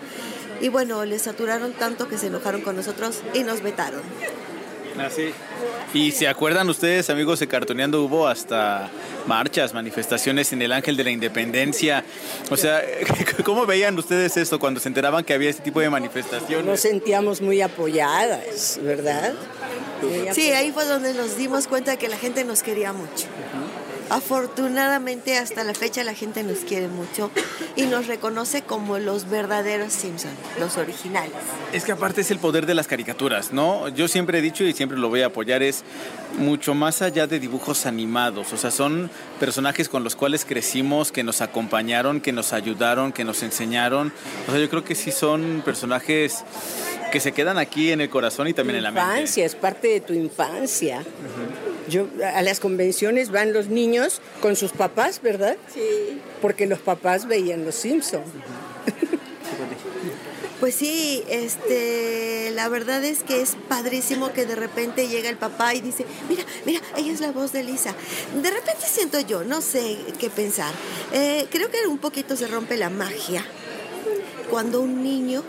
[0.62, 4.02] Y bueno, les saturaron tanto que se enojaron con nosotros y nos vetaron.
[5.00, 5.32] Así.
[5.94, 8.90] Y se acuerdan ustedes, amigos de Cartoneando, hubo hasta
[9.28, 12.04] marchas, manifestaciones en el Ángel de la Independencia.
[12.50, 12.84] O sea,
[13.46, 16.66] ¿cómo veían ustedes esto cuando se enteraban que había este tipo de manifestaciones?
[16.66, 19.34] Nos sentíamos muy apoyadas, ¿verdad?
[20.02, 23.28] Muy Sí, ahí fue donde nos dimos cuenta de que la gente nos quería mucho.
[24.10, 27.32] Afortunadamente hasta la fecha la gente nos quiere mucho
[27.76, 31.34] y nos reconoce como los verdaderos Simpson, los originales.
[31.74, 33.90] Es que aparte es el poder de las caricaturas, ¿no?
[33.90, 35.84] Yo siempre he dicho y siempre lo voy a apoyar, es
[36.38, 41.24] mucho más allá de dibujos animados, o sea, son personajes con los cuales crecimos, que
[41.24, 44.14] nos acompañaron, que nos ayudaron, que nos enseñaron.
[44.48, 46.44] O sea, yo creo que sí son personajes
[47.12, 49.10] que se quedan aquí en el corazón y también en la mente.
[49.10, 51.04] Infancia, es parte de tu infancia.
[51.88, 55.58] Yo, a las convenciones van los niños con sus papás, ¿verdad?
[55.74, 56.20] Sí.
[56.42, 58.28] Porque los papás veían los Simpsons.
[60.60, 65.76] Pues sí, este, la verdad es que es padrísimo que de repente llega el papá
[65.76, 67.94] y dice, mira, mira, ella es la voz de Lisa.
[68.42, 70.74] De repente siento yo, no sé qué pensar.
[71.12, 73.46] Eh, creo que un poquito se rompe la magia
[74.50, 75.44] cuando un niño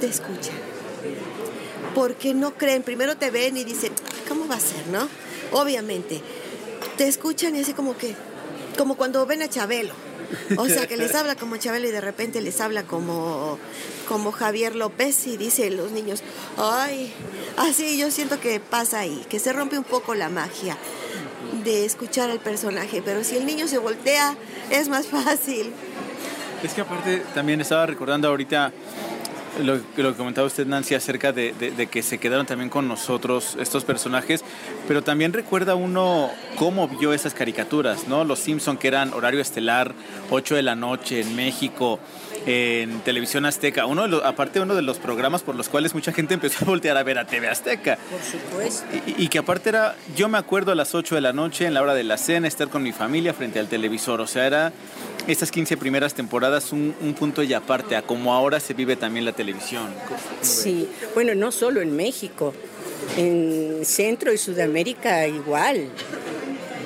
[0.00, 0.52] te escucha.
[1.94, 3.92] Porque no creen, primero te ven y dicen,
[4.28, 5.08] ¿cómo va a ser, no?
[5.52, 6.20] Obviamente,
[6.96, 8.14] te escuchan y así como que,
[8.76, 9.94] como cuando ven a Chabelo.
[10.56, 13.58] O sea, que les habla como Chabelo y de repente les habla como,
[14.08, 16.22] como Javier López y dice los niños,
[16.56, 17.12] ay,
[17.56, 20.76] así yo siento que pasa ahí, que se rompe un poco la magia
[21.64, 24.36] de escuchar al personaje, pero si el niño se voltea
[24.70, 25.72] es más fácil.
[26.62, 28.72] Es que aparte también estaba recordando ahorita
[29.62, 33.84] lo, lo que comentaba usted, Nancy, acerca de, que se quedaron también con nosotros estos
[33.84, 34.44] personajes,
[34.86, 38.24] pero también recuerda uno cómo vio esas caricaturas, ¿no?
[38.24, 39.94] Los Simpson que eran horario estelar,
[40.30, 41.98] 8 de la noche en México,
[42.46, 46.12] en televisión azteca, uno de los, aparte uno de los programas por los cuales mucha
[46.12, 47.98] gente empezó a voltear a ver a TV Azteca.
[48.10, 48.84] Por supuesto.
[49.06, 51.74] Y, y que aparte era, yo me acuerdo a las 8 de la noche, en
[51.74, 54.72] la hora de la cena, estar con mi familia frente al televisor, o sea, era
[55.26, 59.24] estas 15 primeras temporadas un, un punto y aparte a como ahora se vive también
[59.24, 59.88] la televisión.
[60.40, 62.54] Sí, bueno, no solo en México,
[63.16, 65.88] en Centro y Sudamérica igual.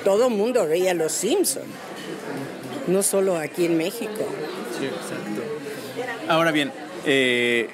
[0.03, 1.65] Todo mundo veía Los Simpsons,
[2.87, 4.27] no solo aquí en México.
[4.77, 5.34] Sí, exacto.
[6.27, 6.71] Ahora bien,
[7.05, 7.69] eh,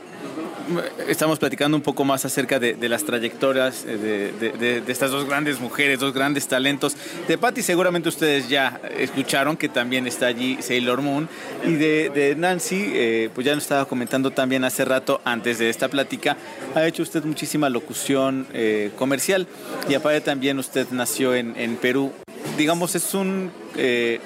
[1.08, 6.00] estamos platicando un poco más acerca de, las trayectorias de, de, estas dos grandes mujeres,
[6.00, 6.96] dos grandes talentos.
[7.28, 11.30] De Patty seguramente ustedes ya escucharon que también está allí Sailor Moon.
[11.66, 15.88] Y de, Nancy, eh, pues ya nos estaba comentando también hace rato, antes de esta
[15.88, 16.36] plática,
[16.76, 19.48] ha hecho usted muchísima locución eh, comercial.
[19.90, 22.12] Y aparte también usted nació en, en Perú.
[22.58, 23.52] Digamos, es un...
[23.78, 24.20] Eh,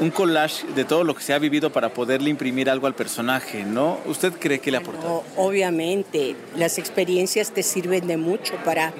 [0.00, 3.64] un collage de todo lo que se ha vivido para poderle imprimir algo al personaje,
[3.64, 3.98] ¿no?
[4.06, 5.24] ¿Usted cree que le aportó?
[5.36, 8.92] Obviamente, las experiencias te sirven de mucho para,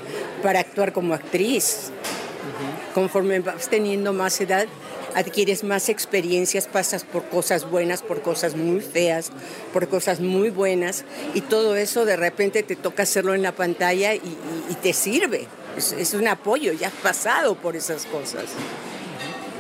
[0.43, 1.91] para actuar como actriz.
[1.91, 2.95] Uh -huh.
[2.95, 4.67] Conforme vas teniendo más edad,
[5.15, 9.31] adquieres más experiencias, pasas por cosas buenas, por cosas muy feas,
[9.73, 14.15] por cosas muy buenas, y todo eso de repente te toca hacerlo en la pantalla
[14.15, 15.47] y, y, y te sirve.
[15.77, 18.47] Es, es un apoyo, ya has pasado por esas cosas.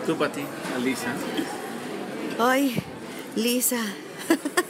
[0.09, 0.40] ¿Tú, Pati?
[0.83, 1.14] Lisa.
[2.38, 2.83] Ay,
[3.37, 3.77] Lisa.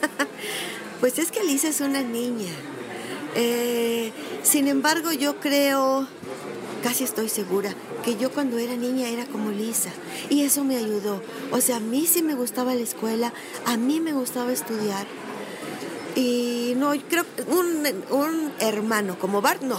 [1.01, 2.51] pues es que Lisa es una niña.
[3.37, 4.11] Eh,
[4.43, 6.09] sin embargo, yo creo,
[6.83, 7.73] casi estoy segura,
[8.05, 9.91] que yo cuando era niña era como Lisa.
[10.29, 11.23] Y eso me ayudó.
[11.53, 13.33] O sea, a mí sí me gustaba la escuela,
[13.65, 15.07] a mí me gustaba estudiar.
[16.17, 19.79] Y no, creo un, un hermano como Bart, no.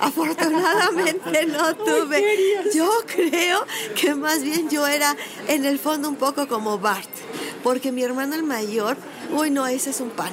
[0.00, 2.62] Afortunadamente no tuve.
[2.74, 5.16] Yo creo que más bien yo era
[5.48, 7.10] en el fondo un poco como Bart,
[7.62, 8.96] porque mi hermano el mayor,
[9.32, 10.32] uy no, ese es un pan.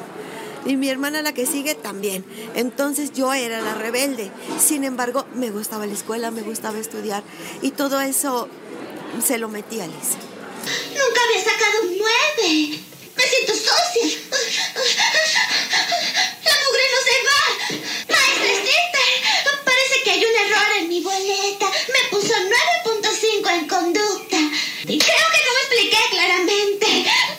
[0.66, 2.26] Y mi hermana la que sigue también.
[2.56, 4.32] Entonces yo era la rebelde.
[4.60, 7.24] Sin embargo, me gustaba la escuela, me gustaba estudiar.
[7.62, 8.50] Y todo eso
[9.24, 10.18] se lo metí a Lisa.
[10.90, 12.80] Nunca había sacado un 9.
[13.16, 14.18] Me siento sucia.
[16.44, 17.42] La mugre no se va.
[18.10, 19.12] Maestra Stripper,
[19.64, 21.66] parece que hay un error en mi boleta.
[21.88, 22.34] Me puso
[22.86, 24.38] 9.5 en conducta.
[24.84, 26.86] Creo que no me expliqué claramente.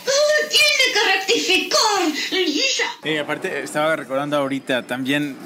[0.04, 2.84] Uh, tiene que rectificar, Lisa.
[3.04, 5.36] Eh, aparte, estaba recordando ahorita también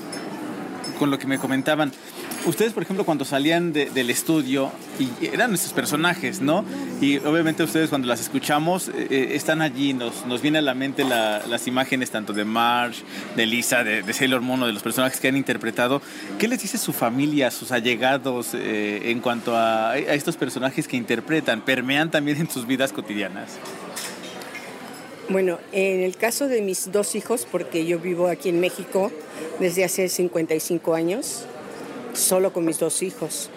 [0.99, 1.93] con lo que me comentaban.
[2.47, 6.65] Ustedes, por ejemplo, cuando salían de, del estudio, y eran nuestros personajes, ¿no?
[7.01, 11.05] Y obviamente ustedes cuando las escuchamos, eh, están allí, nos, nos viene a la mente
[11.05, 13.03] la, las imágenes tanto de Marge,
[13.37, 16.01] de Lisa, de, de, Sailor Moon, de los personajes que han interpretado.
[16.39, 20.97] ¿Qué les dice su familia, sus allegados eh, en cuanto a, a estos personajes que
[20.97, 21.61] interpretan?
[21.61, 23.59] ¿Permean también en sus vidas cotidianas?
[25.29, 29.13] Bueno, en el caso de mis dos hijos, porque yo vivo aquí en México
[29.61, 31.45] desde hace 55 años,
[32.15, 33.51] solo con mis dos hijos.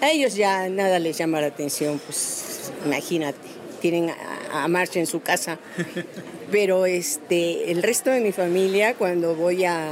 [0.00, 3.38] A ellos ya nada les llama la atención, pues imagínate,
[3.80, 5.58] tienen a, a marcha en su casa.
[6.50, 9.90] Pero este, el resto de mi familia, cuando voy a,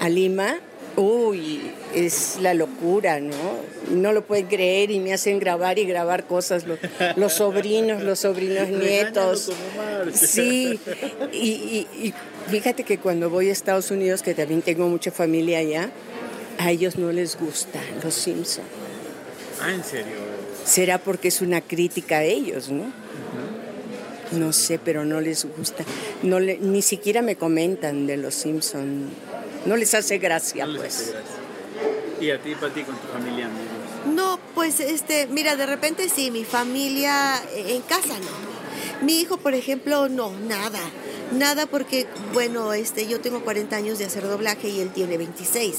[0.00, 0.58] a Lima,
[0.98, 1.60] Uy,
[1.94, 3.34] es la locura, ¿no?
[3.90, 6.78] No lo pueden creer y me hacen grabar y grabar cosas, los,
[7.16, 9.52] los sobrinos, los sobrinos nietos.
[10.14, 10.80] Sí,
[11.34, 12.14] y, y- y
[12.50, 15.90] fíjate que cuando voy a Estados Unidos, que también tengo mucha familia allá,
[16.58, 18.64] a ellos no les gusta Los Simpson.
[19.62, 20.14] Ah, ¿en serio?
[20.64, 22.92] Será porque es una crítica a ellos, ¿no?
[24.32, 25.84] No sé, pero no les gusta.
[26.22, 29.08] No le- ni siquiera me comentan de Los Simpson.
[29.66, 31.14] No les hace gracia, pues.
[32.20, 34.14] ¿Y a ti, Pati, con tu familia, amigos?
[34.14, 39.04] No, pues este, mira, de repente sí, mi familia eh, en casa no.
[39.06, 40.80] Mi hijo, por ejemplo, no, nada.
[41.32, 45.78] Nada porque, bueno, este, yo tengo 40 años de hacer doblaje y él tiene 26.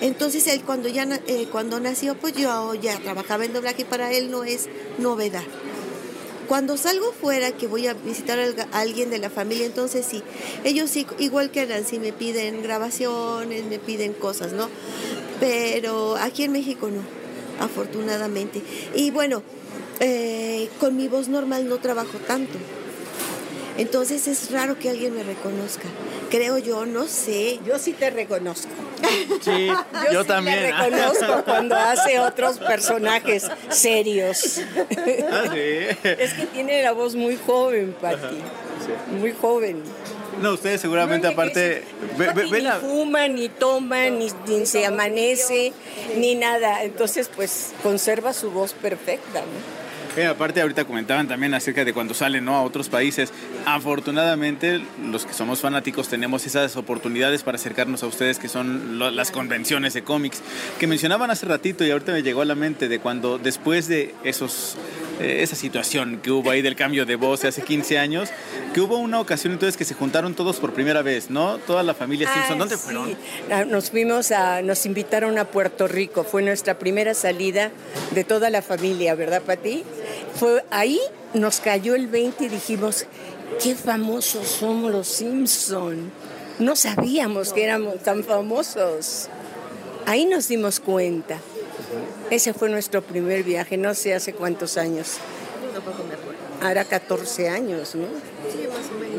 [0.00, 4.12] Entonces, él cuando ya eh, cuando nació, pues yo ya trabajaba en doblaje y para
[4.12, 5.42] él no es novedad.
[6.46, 10.22] Cuando salgo fuera, que voy a visitar a alguien de la familia, entonces sí,
[10.62, 14.68] ellos sí, igual que Nancy, me piden grabaciones, me piden cosas, ¿no?
[15.40, 17.02] Pero aquí en México no,
[17.64, 18.62] afortunadamente.
[18.94, 19.42] Y bueno,
[20.00, 22.58] eh, con mi voz normal no trabajo tanto.
[23.76, 25.84] Entonces es raro que alguien me reconozca.
[26.30, 27.58] Creo yo, no sé.
[27.66, 28.68] Yo sí te reconozco.
[29.42, 29.66] Sí,
[30.12, 30.60] yo, sí también.
[30.62, 34.60] Le reconozco cuando hace otros personajes serios.
[35.30, 35.96] Ah, sí.
[36.04, 38.38] Es que tiene la voz muy joven, Pati.
[39.18, 39.82] Muy joven.
[40.40, 41.84] No, ustedes seguramente aparte...
[42.18, 45.72] ve- ve- ni ven la- fuma, ni toma, ni, ni se amanece,
[46.16, 46.82] ni nada.
[46.82, 49.40] Entonces, pues conserva su voz perfecta.
[49.40, 49.73] ¿no?
[50.16, 52.54] Eh, aparte, ahorita comentaban también acerca de cuando salen ¿no?
[52.54, 53.32] a otros países.
[53.66, 59.32] Afortunadamente, los que somos fanáticos tenemos esas oportunidades para acercarnos a ustedes, que son las
[59.32, 60.40] convenciones de cómics,
[60.78, 64.14] que mencionaban hace ratito y ahorita me llegó a la mente de cuando después de
[64.22, 64.76] esos,
[65.20, 68.30] eh, esa situación que hubo ahí del cambio de voz hace 15 años,
[68.72, 71.58] que hubo una ocasión entonces que se juntaron todos por primera vez, ¿no?
[71.58, 72.54] Toda la familia Simpson.
[72.54, 72.82] Ah, ¿Dónde sí.
[72.82, 73.16] fueron?
[73.50, 76.24] Ah, Nos fuimos a, nos invitaron a Puerto Rico.
[76.24, 77.70] Fue nuestra primera salida
[78.12, 79.84] de toda la familia, ¿verdad, Pati?
[80.34, 81.00] Fue ahí
[81.34, 83.06] nos cayó el 20 y dijimos,
[83.62, 86.10] qué famosos somos los Simpson.
[86.58, 89.28] No sabíamos que éramos tan famosos.
[90.06, 91.38] Ahí nos dimos cuenta.
[92.30, 95.14] Ese fue nuestro primer viaje, no sé hace cuántos años.
[96.62, 98.06] Ahora 14 años, ¿no?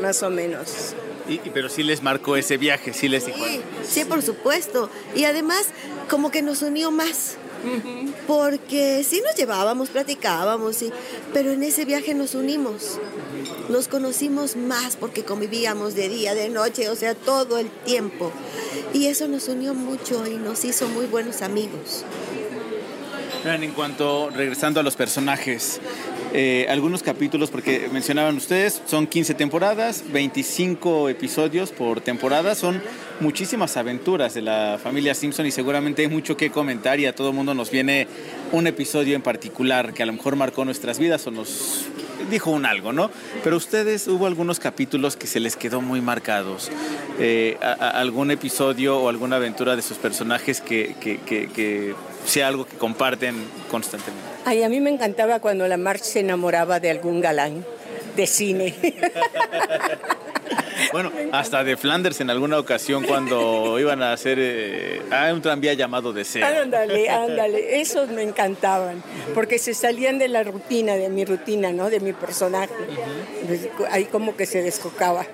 [0.02, 0.94] Más o menos.
[1.28, 3.38] Y, y- pero sí les marcó ese viaje, sí les dijo.
[3.44, 4.90] Sí, sí, por supuesto.
[5.14, 5.64] Y además,
[6.10, 7.36] como que nos unió más.
[8.28, 10.92] Porque sí nos llevábamos, platicábamos, sí,
[11.32, 13.00] pero en ese viaje nos unimos.
[13.68, 18.30] Nos conocimos más porque convivíamos de día, de noche, o sea, todo el tiempo.
[18.92, 22.04] Y eso nos unió mucho y nos hizo muy buenos amigos.
[23.46, 25.80] En cuanto, regresando a los personajes,
[26.34, 32.82] eh, algunos capítulos, porque mencionaban ustedes, son 15 temporadas, 25 episodios por temporada, son
[33.20, 37.32] muchísimas aventuras de la familia Simpson y seguramente hay mucho que comentar y a todo
[37.32, 38.08] mundo nos viene
[38.50, 41.84] un episodio en particular que a lo mejor marcó nuestras vidas o nos
[42.28, 43.12] dijo un algo, ¿no?
[43.44, 46.68] Pero ustedes hubo algunos capítulos que se les quedó muy marcados.
[47.20, 50.96] Eh, algún episodio o alguna aventura de sus personajes que
[52.26, 53.36] sea algo que comparten
[53.70, 54.26] constantemente.
[54.44, 57.64] Ay, a mí me encantaba cuando la March se enamoraba de algún galán
[58.16, 58.74] de cine.
[60.92, 65.74] Bueno, hasta de Flanders en alguna ocasión cuando iban a hacer eh, ah, un tranvía
[65.74, 66.46] llamado Deseo.
[66.46, 69.02] ándale, ándale, esos me encantaban,
[69.34, 71.90] porque se salían de la rutina, de mi rutina, ¿no?
[71.90, 72.74] De mi personaje.
[73.46, 75.26] Pues, Ahí como que se descocaba.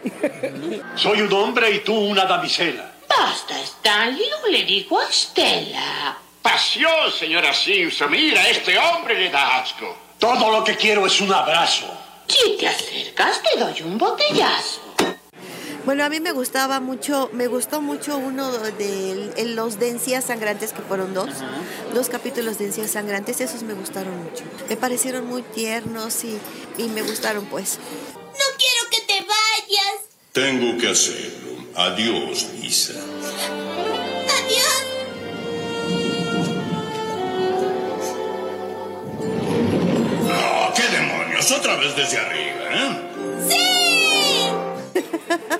[0.94, 2.92] Soy un hombre y tú una damisela.
[3.09, 6.18] Basta, Stanley, no le digo a Estela.
[6.42, 8.11] Pasión, señora Simpson.
[8.11, 9.96] Mira, este hombre le da asco.
[10.18, 11.87] Todo lo que quiero es un abrazo.
[12.26, 14.81] Si te acercas, te doy un botellazo.
[15.85, 20.72] Bueno, a mí me gustaba mucho, me gustó mucho uno de los de encías sangrantes,
[20.72, 21.31] que fueron dos,
[21.92, 24.44] dos capítulos de encías sangrantes, esos me gustaron mucho.
[24.68, 26.38] Me parecieron muy tiernos y,
[26.78, 27.78] y me gustaron pues.
[28.14, 30.02] No quiero que te vayas.
[30.33, 31.66] Tengo que hacerlo.
[31.74, 32.94] Adiós, Lisa.
[41.48, 41.52] ¿Qué demonios?
[41.52, 43.09] Otra vez desde arriba, ¿eh?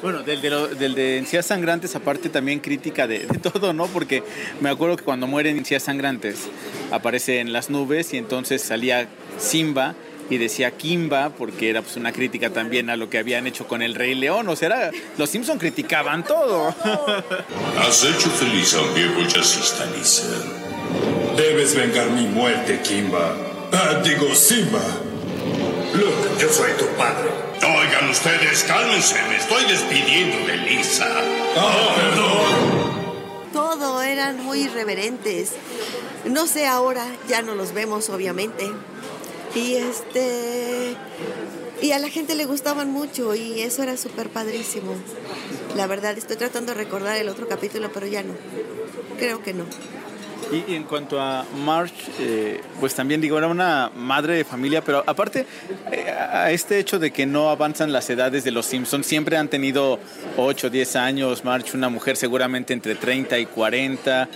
[0.03, 3.87] Bueno, del de, lo- del de Encías Sangrantes, aparte también crítica de, de todo, ¿no?
[3.87, 4.23] Porque
[4.61, 6.49] me acuerdo que cuando mueren Encías Sangrantes
[6.91, 9.07] aparece en las nubes y entonces salía
[9.39, 9.95] Simba
[10.29, 13.81] y decía Kimba porque era pues una crítica también a lo que habían hecho con
[13.81, 14.49] el Rey León.
[14.49, 16.75] O sea, era- los Simpson criticaban todo.
[17.79, 20.27] Has hecho feliz a un viejo jazzista, Lisa.
[21.37, 23.37] Debes vengar mi muerte, Kimba.
[23.73, 24.81] Ah, digo, Simba.
[25.95, 27.31] Look, yo soy tu padre.
[27.63, 29.23] Oigan ustedes, cálmense.
[29.29, 31.09] Me estoy despidiendo de Lisa.
[31.57, 33.53] Ah, perdón.
[33.53, 35.53] Todo era eran muy irreverentes.
[36.25, 38.71] No sé ahora, ya no los vemos obviamente.
[39.55, 40.97] Y este
[41.83, 44.95] y a la gente le gustaban mucho y eso era súper padrísimo.
[45.77, 48.35] La verdad, estoy tratando de recordar el otro capítulo, pero ya no.
[49.19, 49.65] Creo que no.
[50.53, 54.83] Y, y en cuanto a Marge, eh, pues también digo, era una madre de familia,
[54.83, 55.47] pero aparte
[55.91, 59.49] eh, a este hecho de que no avanzan las edades de los Simpsons, siempre han
[59.49, 59.99] tenido
[60.37, 64.29] 8, 10 años, Marge una mujer seguramente entre 30 y 40,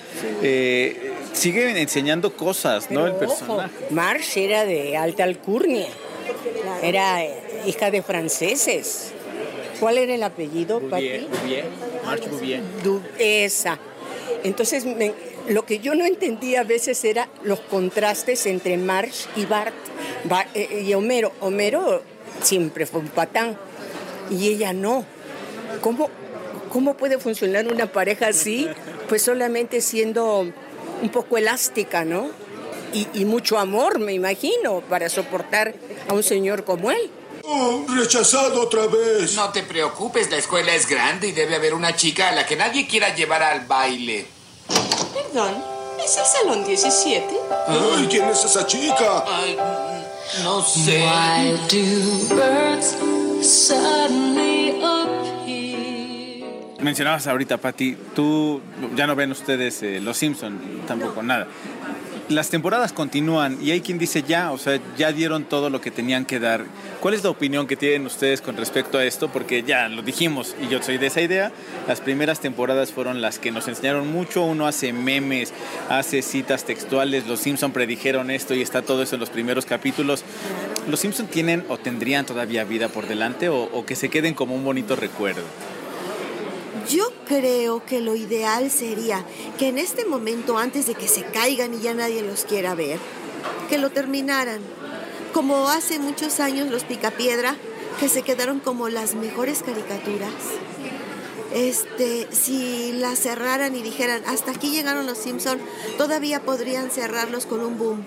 [0.43, 3.07] eh, sigue enseñando cosas, ¿no?
[3.07, 3.75] El Pero, ojo, personaje.
[3.91, 5.89] Marge era de alta alcurnia.
[6.83, 7.19] Era
[7.67, 9.13] hija de franceses.
[9.81, 11.27] ¿Cuál era el apellido, Bouvier?
[11.27, 11.65] Bouvier,
[12.05, 12.63] Marge Bouvier.
[12.83, 13.79] Du- esa.
[14.45, 15.13] Entonces, me-
[15.49, 19.75] lo que yo no entendía a veces era los contrastes entre Marge y Bart
[20.25, 21.33] Ba- eh, y Homero.
[21.41, 22.03] Homero
[22.43, 23.57] siempre fue un patán
[24.31, 25.05] y ella no.
[25.81, 26.11] ¿Cómo,
[26.71, 28.69] ¿Cómo puede funcionar una pareja así?
[29.09, 30.41] Pues solamente siendo
[31.03, 32.29] un poco elástica, ¿no?
[32.93, 35.75] Y, y mucho amor, me imagino, para soportar
[36.09, 37.11] a un señor como él.
[37.45, 39.35] Oh, rechazado otra vez.
[39.37, 42.57] No te preocupes, la escuela es grande y debe haber una chica a la que
[42.57, 44.27] nadie quiera llevar al baile.
[45.37, 45.63] Perdón,
[46.03, 47.27] ¿es el salón 17?
[47.69, 49.23] Ay, ¿quién es esa chica?
[49.29, 49.55] Ay,
[50.43, 51.03] no sé.
[51.03, 52.97] Why do birds
[53.47, 56.81] suddenly appear?
[56.81, 58.63] Mencionabas ahorita, Pati, tú
[58.95, 60.59] ya no ven ustedes eh, Los Simpson,
[60.89, 61.47] tampoco nada.
[62.29, 65.93] Las temporadas continúan y hay quien dice ya, o sea, ya dieron todo lo que
[65.93, 66.65] tenían que dar.
[67.01, 69.29] ¿Cuál es la opinión que tienen ustedes con respecto a esto?
[69.29, 71.53] Porque ya lo dijimos y yo soy de esa idea.
[71.87, 74.43] Las primeras temporadas fueron las que nos enseñaron mucho.
[74.43, 75.53] Uno hace memes,
[75.89, 77.29] hace citas textuales.
[77.29, 80.25] Los Simpson predijeron esto y está todo eso en los primeros capítulos.
[80.91, 84.57] ¿Los Simpson tienen o tendrían todavía vida por delante o, o que se queden como
[84.57, 85.43] un bonito recuerdo?
[86.89, 89.25] Yo creo que lo ideal sería
[89.59, 92.99] que en este momento, antes de que se caigan y ya nadie los quiera ver,
[93.69, 94.61] que lo terminaran.
[95.33, 97.57] Como hace muchos años los Picapiedra,
[97.99, 100.33] que se quedaron como las mejores caricaturas.
[101.53, 105.59] Este, si las cerraran y dijeran, hasta aquí llegaron los Simpson,
[105.97, 108.05] todavía podrían cerrarlos con un boom.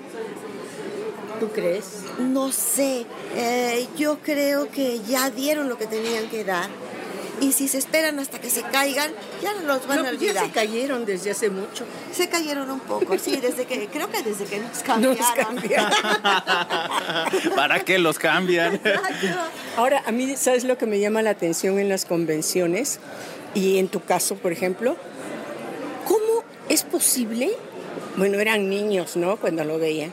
[1.39, 1.85] ¿Tú crees?
[2.19, 3.05] No sé,
[3.35, 6.69] eh, yo creo que ya dieron lo que tenían que dar.
[7.41, 9.11] Y si se esperan hasta que se caigan,
[9.41, 10.45] ya no los van No, a pues ya olvidar.
[10.45, 11.85] se cayeron desde hace mucho.
[12.11, 15.17] Se cayeron un poco, sí, desde que, creo que desde que nos cambiaron.
[15.17, 15.91] Nos cambiaron.
[17.55, 18.81] ¿Para qué los cambian?
[19.77, 22.99] Ahora, a mí, ¿sabes lo que me llama la atención en las convenciones?
[23.53, 24.97] Y en tu caso, por ejemplo,
[26.05, 27.51] ¿cómo es posible?
[28.17, 29.37] Bueno, eran niños, ¿no?
[29.37, 30.11] Cuando lo veían.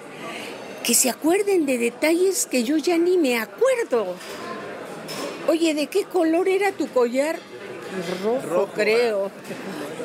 [0.84, 4.14] Que se acuerden de detalles que yo ya ni me acuerdo.
[5.48, 7.38] Oye, ¿de qué color era tu collar?
[8.48, 9.30] Rojo, creo.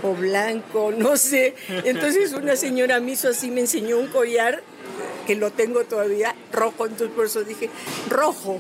[0.04, 1.56] O blanco, no sé.
[1.84, 4.64] Entonces una señora me hizo así, me enseñó un collar
[5.28, 7.70] que lo tengo todavía rojo, entonces por eso dije,
[8.10, 8.60] rojo,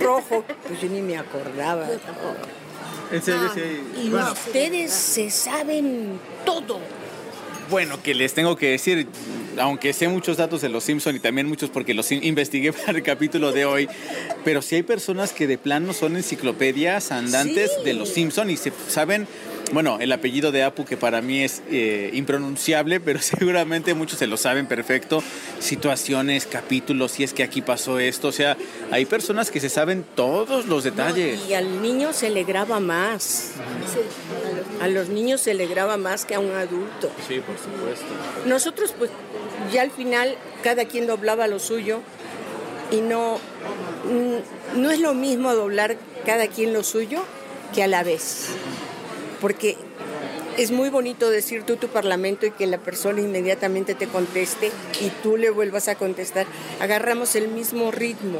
[0.00, 0.44] rojo.
[0.68, 1.88] Pues yo ni me acordaba.
[3.10, 3.60] En serio, sí.
[4.02, 6.80] Y Bueno, ustedes se saben todo.
[7.72, 9.06] Bueno, que les tengo que decir,
[9.58, 12.92] aunque sé muchos datos de los Simpson y también muchos porque los in- investigué para
[12.98, 13.88] el capítulo de hoy,
[14.44, 17.84] pero sí hay personas que de plano son enciclopedias andantes Sí.
[17.84, 19.26] de los Simpson y se saben,
[19.72, 24.26] bueno, el apellido de Apu que para mí es eh, impronunciable, pero seguramente muchos se
[24.26, 25.22] lo saben perfecto,
[25.58, 28.56] situaciones, capítulos, si es que aquí pasó esto, o sea,
[28.90, 31.40] hay personas que se saben todos los detalles.
[31.48, 33.52] Y al niño se le graba más.
[34.80, 37.10] A los niños se le graba más que a un adulto.
[37.26, 38.06] Sí, por supuesto.
[38.46, 39.10] Nosotros, pues,
[39.72, 42.00] ya al final, cada quien doblaba lo suyo
[42.90, 43.38] y no,
[44.76, 45.96] no es lo mismo doblar
[46.26, 47.24] cada quien lo suyo
[47.74, 48.48] que a la vez.
[49.42, 49.76] Porque
[50.56, 54.70] es muy bonito decir tú tu parlamento y que la persona inmediatamente te conteste
[55.00, 56.46] y tú le vuelvas a contestar.
[56.80, 58.38] Agarramos el mismo ritmo,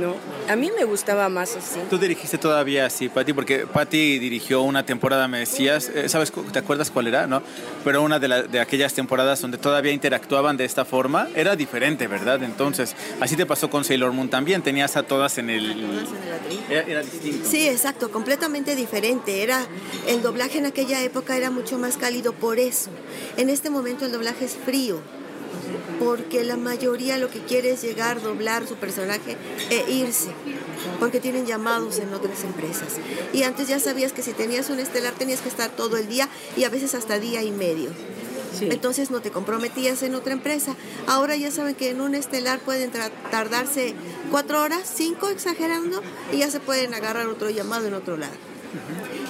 [0.00, 0.16] ¿no?
[0.48, 1.78] A mí me gustaba más así.
[1.90, 6.32] Tú dirigiste todavía así, Patti, porque Patti dirigió una temporada, me decías, eh, ¿sabes?
[6.52, 7.26] ¿Te acuerdas cuál era?
[7.26, 7.42] ¿No?
[7.84, 12.06] Pero una de, la- de aquellas temporadas donde todavía interactuaban de esta forma era diferente,
[12.06, 12.42] ¿verdad?
[12.42, 16.04] Entonces, así te pasó con Sailor Moon también, tenías a todas en el...
[16.70, 17.48] Era, era distinto.
[17.48, 19.42] Sí, exacto, completamente diferente.
[19.42, 19.64] Era
[20.06, 22.90] el doblaje en aquella época era mucho más cálido por eso.
[23.36, 25.00] En este momento el doblaje es frío,
[25.98, 29.36] porque la mayoría lo que quiere es llegar, doblar su personaje
[29.70, 30.30] e irse,
[30.98, 32.98] porque tienen llamados en otras empresas.
[33.32, 36.28] Y antes ya sabías que si tenías un estelar tenías que estar todo el día
[36.56, 37.90] y a veces hasta día y medio.
[38.60, 40.76] Entonces no te comprometías en otra empresa.
[41.06, 42.90] Ahora ya saben que en un estelar pueden
[43.30, 43.94] tardarse
[44.30, 48.34] cuatro horas, cinco exagerando, y ya se pueden agarrar otro llamado en otro lado.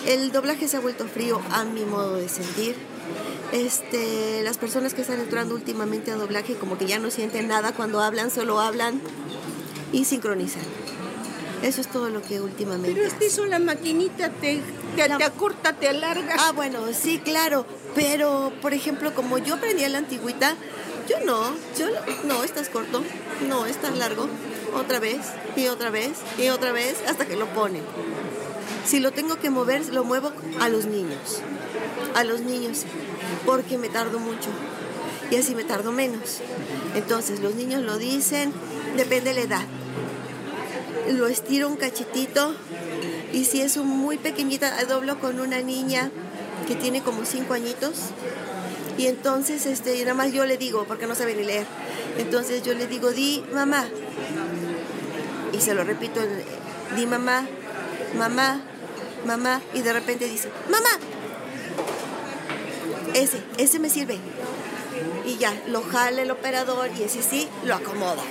[0.07, 2.75] El doblaje se ha vuelto frío a mi modo de sentir.
[3.53, 7.73] Este, las personas que están entrando últimamente a doblaje como que ya no sienten nada
[7.73, 9.01] cuando hablan, solo hablan
[9.93, 10.63] y sincronizan.
[11.63, 12.93] Eso es todo lo que últimamente.
[12.93, 14.61] Pero es que eso la maquinita te,
[14.97, 16.35] te, te acorta, te alarga.
[16.39, 17.67] Ah, bueno, sí, claro.
[17.95, 20.57] Pero, por ejemplo, como yo aprendí a la antigüita,
[21.09, 21.53] yo no.
[21.79, 23.05] Yo no, no, estás corto.
[23.49, 24.29] No, estás largo.
[24.75, 25.21] Otra vez,
[25.55, 27.83] y otra vez, y otra vez, hasta que lo ponen.
[28.87, 31.43] Si lo tengo que mover, lo muevo a los niños.
[32.15, 32.85] A los niños,
[33.47, 34.51] porque me tardo mucho.
[35.31, 36.41] Y así me tardo menos.
[36.95, 38.53] Entonces, los niños lo dicen,
[38.97, 39.67] depende de la edad
[41.11, 42.55] lo estiro un cachitito
[43.33, 46.11] y si es un muy pequeñita, doblo con una niña
[46.67, 48.11] que tiene como cinco añitos
[48.99, 51.67] y entonces este, nada más yo le digo, porque no sabe ni leer,
[52.19, 53.87] entonces yo le digo, di mamá,
[55.53, 56.21] y se lo repito,
[56.95, 57.47] di mamá,
[58.17, 58.61] mamá,
[59.27, 60.91] mamá, y de repente dice, mamá,
[63.15, 64.19] ese, ese me sirve.
[65.27, 68.23] Y ya, lo jala el operador y ese sí lo acomoda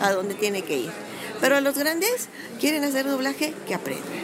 [0.00, 0.90] a donde tiene que ir.
[1.40, 2.28] Pero a los grandes
[2.60, 4.18] quieren hacer doblaje, que aprendan.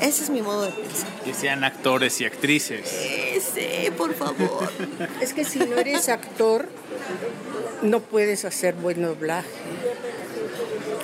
[0.00, 1.08] Ese es mi modo de pensar.
[1.24, 2.92] Que sean actores y actrices.
[2.92, 4.70] Ese, por favor.
[5.20, 6.68] Es que si no eres actor,
[7.82, 9.48] no puedes hacer buen doblaje.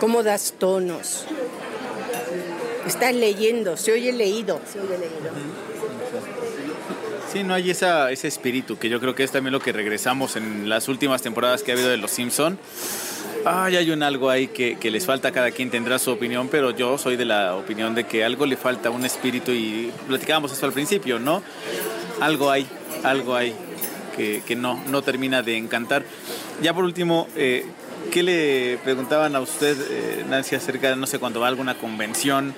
[0.00, 1.24] ¿Cómo das tonos?
[2.86, 4.60] Estás leyendo, se oye leído.
[4.70, 5.30] Se oye leído.
[7.32, 10.34] Sí, no hay esa, ese espíritu, que yo creo que es también lo que regresamos
[10.34, 12.58] en las últimas temporadas que ha habido de Los Simpson.
[13.44, 16.72] Ay, hay un algo ahí que, que, les falta, cada quien tendrá su opinión, pero
[16.72, 20.66] yo soy de la opinión de que algo le falta, un espíritu, y platicábamos eso
[20.66, 21.40] al principio, ¿no?
[22.20, 22.66] Algo hay,
[23.04, 23.54] algo hay
[24.16, 26.04] que, no, termina de encantar.
[26.60, 27.64] Ya por último, eh,
[28.10, 31.76] ¿qué le preguntaban a usted, eh, Nancy, acerca de, no sé, cuando va a alguna
[31.76, 32.54] convención,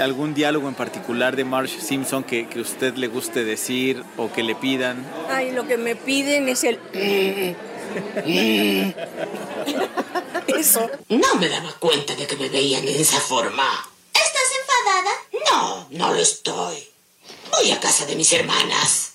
[0.00, 4.42] algún diálogo en particular de Marge Simpson que, que usted le guste decir o que
[4.42, 5.04] le pidan?
[5.30, 6.78] Ay, lo que me piden es el...
[10.46, 10.90] Eso.
[11.08, 13.64] No me daba cuenta de que me veían de esa forma.
[14.12, 15.10] ¿Estás enfadada?
[15.50, 16.76] No, no lo estoy.
[17.50, 19.14] Voy a casa de mis hermanas.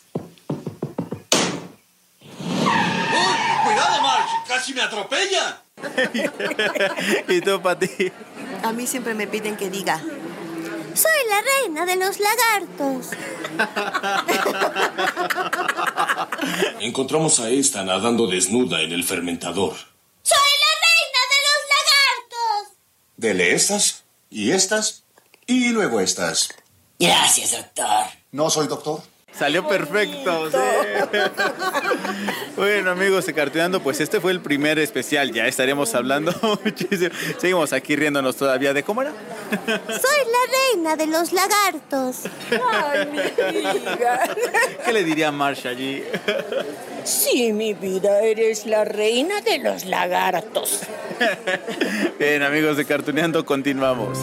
[2.39, 2.69] ¡Uy!
[3.65, 4.35] ¡Cuidado, Marge!
[4.47, 5.63] ¡Casi me atropella!
[7.27, 8.11] ¿Y tú, Pati?
[8.63, 10.01] A mí siempre me piden que diga.
[10.93, 13.07] Soy la reina de los lagartos.
[16.79, 19.75] Encontramos a esta nadando desnuda en el fermentador.
[20.23, 22.77] ¡Soy la reina de los lagartos!
[23.17, 25.03] Dele estas y estas
[25.47, 26.49] y luego estas.
[26.99, 28.05] Gracias, doctor.
[28.31, 29.01] ¿No soy doctor?
[29.37, 30.51] Salió perfecto.
[30.51, 30.57] Sí.
[32.55, 35.31] bueno, amigos de Cartuneando, pues este fue el primer especial.
[35.31, 37.09] Ya estaremos hablando muchísimo.
[37.37, 39.11] Seguimos aquí riéndonos todavía de cómo era.
[39.49, 42.23] Soy la reina de los lagartos.
[42.71, 44.35] Ay, mi amiga.
[44.85, 46.03] ¿Qué le diría Marsh allí?
[47.03, 50.81] Sí, mi vida, eres la reina de los lagartos.
[52.19, 54.19] Bien, amigos de Cartuneando, continuamos.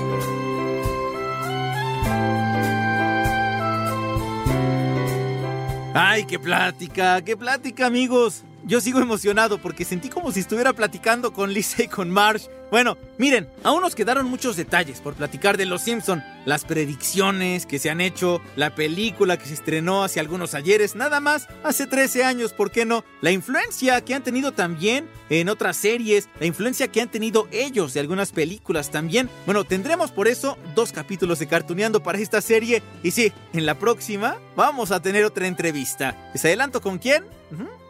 [6.01, 8.45] Ay, qué plática, qué plática, amigos.
[8.69, 12.49] Yo sigo emocionado porque sentí como si estuviera platicando con Lisa y con Marsh.
[12.71, 17.79] Bueno, miren, aún nos quedaron muchos detalles por platicar de Los Simpson, las predicciones que
[17.79, 22.25] se han hecho, la película que se estrenó hace algunos ayeres, nada más, hace 13
[22.25, 23.07] años, ¿por qué no?
[23.23, 27.95] La influencia que han tenido también en otras series, la influencia que han tenido ellos
[27.95, 29.31] de algunas películas también.
[29.47, 33.79] Bueno, tendremos por eso dos capítulos de Cartuneando para esta serie y sí, en la
[33.79, 36.31] próxima vamos a tener otra entrevista.
[36.35, 37.25] ¿Les adelanto con quién?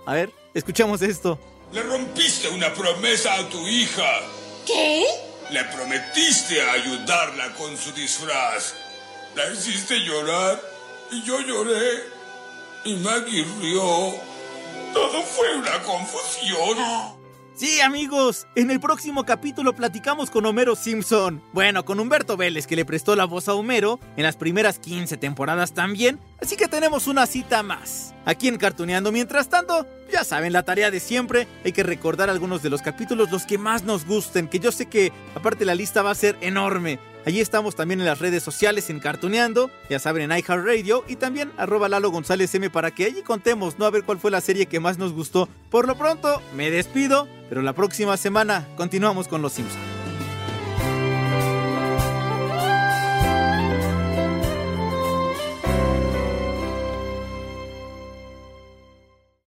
[0.07, 1.39] A ver, escuchamos esto.
[1.73, 4.21] Le rompiste una promesa a tu hija.
[4.67, 5.05] ¿Qué?
[5.51, 8.75] Le prometiste ayudarla con su disfraz.
[9.35, 10.61] La hiciste llorar
[11.11, 12.05] y yo lloré.
[12.85, 14.15] Y Maggie rió.
[14.95, 17.18] Todo fue una confusión.
[17.59, 21.43] Sí, amigos, en el próximo capítulo platicamos con Homero Simpson.
[21.53, 25.17] Bueno, con Humberto Vélez, que le prestó la voz a Homero en las primeras 15
[25.17, 26.21] temporadas también.
[26.41, 28.15] Así que tenemos una cita más.
[28.27, 32.63] Aquí en Cartuneando, mientras tanto, ya saben, la tarea de siempre, hay que recordar algunos
[32.63, 36.03] de los capítulos, los que más nos gusten, que yo sé que aparte la lista
[36.03, 37.01] va a ser enorme.
[37.27, 41.53] Allí estamos también en las redes sociales en Cartuneando, ya saben, en iHeartRadio y también
[41.57, 43.85] arroba Lalo González M para que allí contemos, ¿no?
[43.85, 45.49] A ver cuál fue la serie que más nos gustó.
[45.71, 49.98] Por lo pronto, me despido, pero la próxima semana continuamos con Los Simpsons.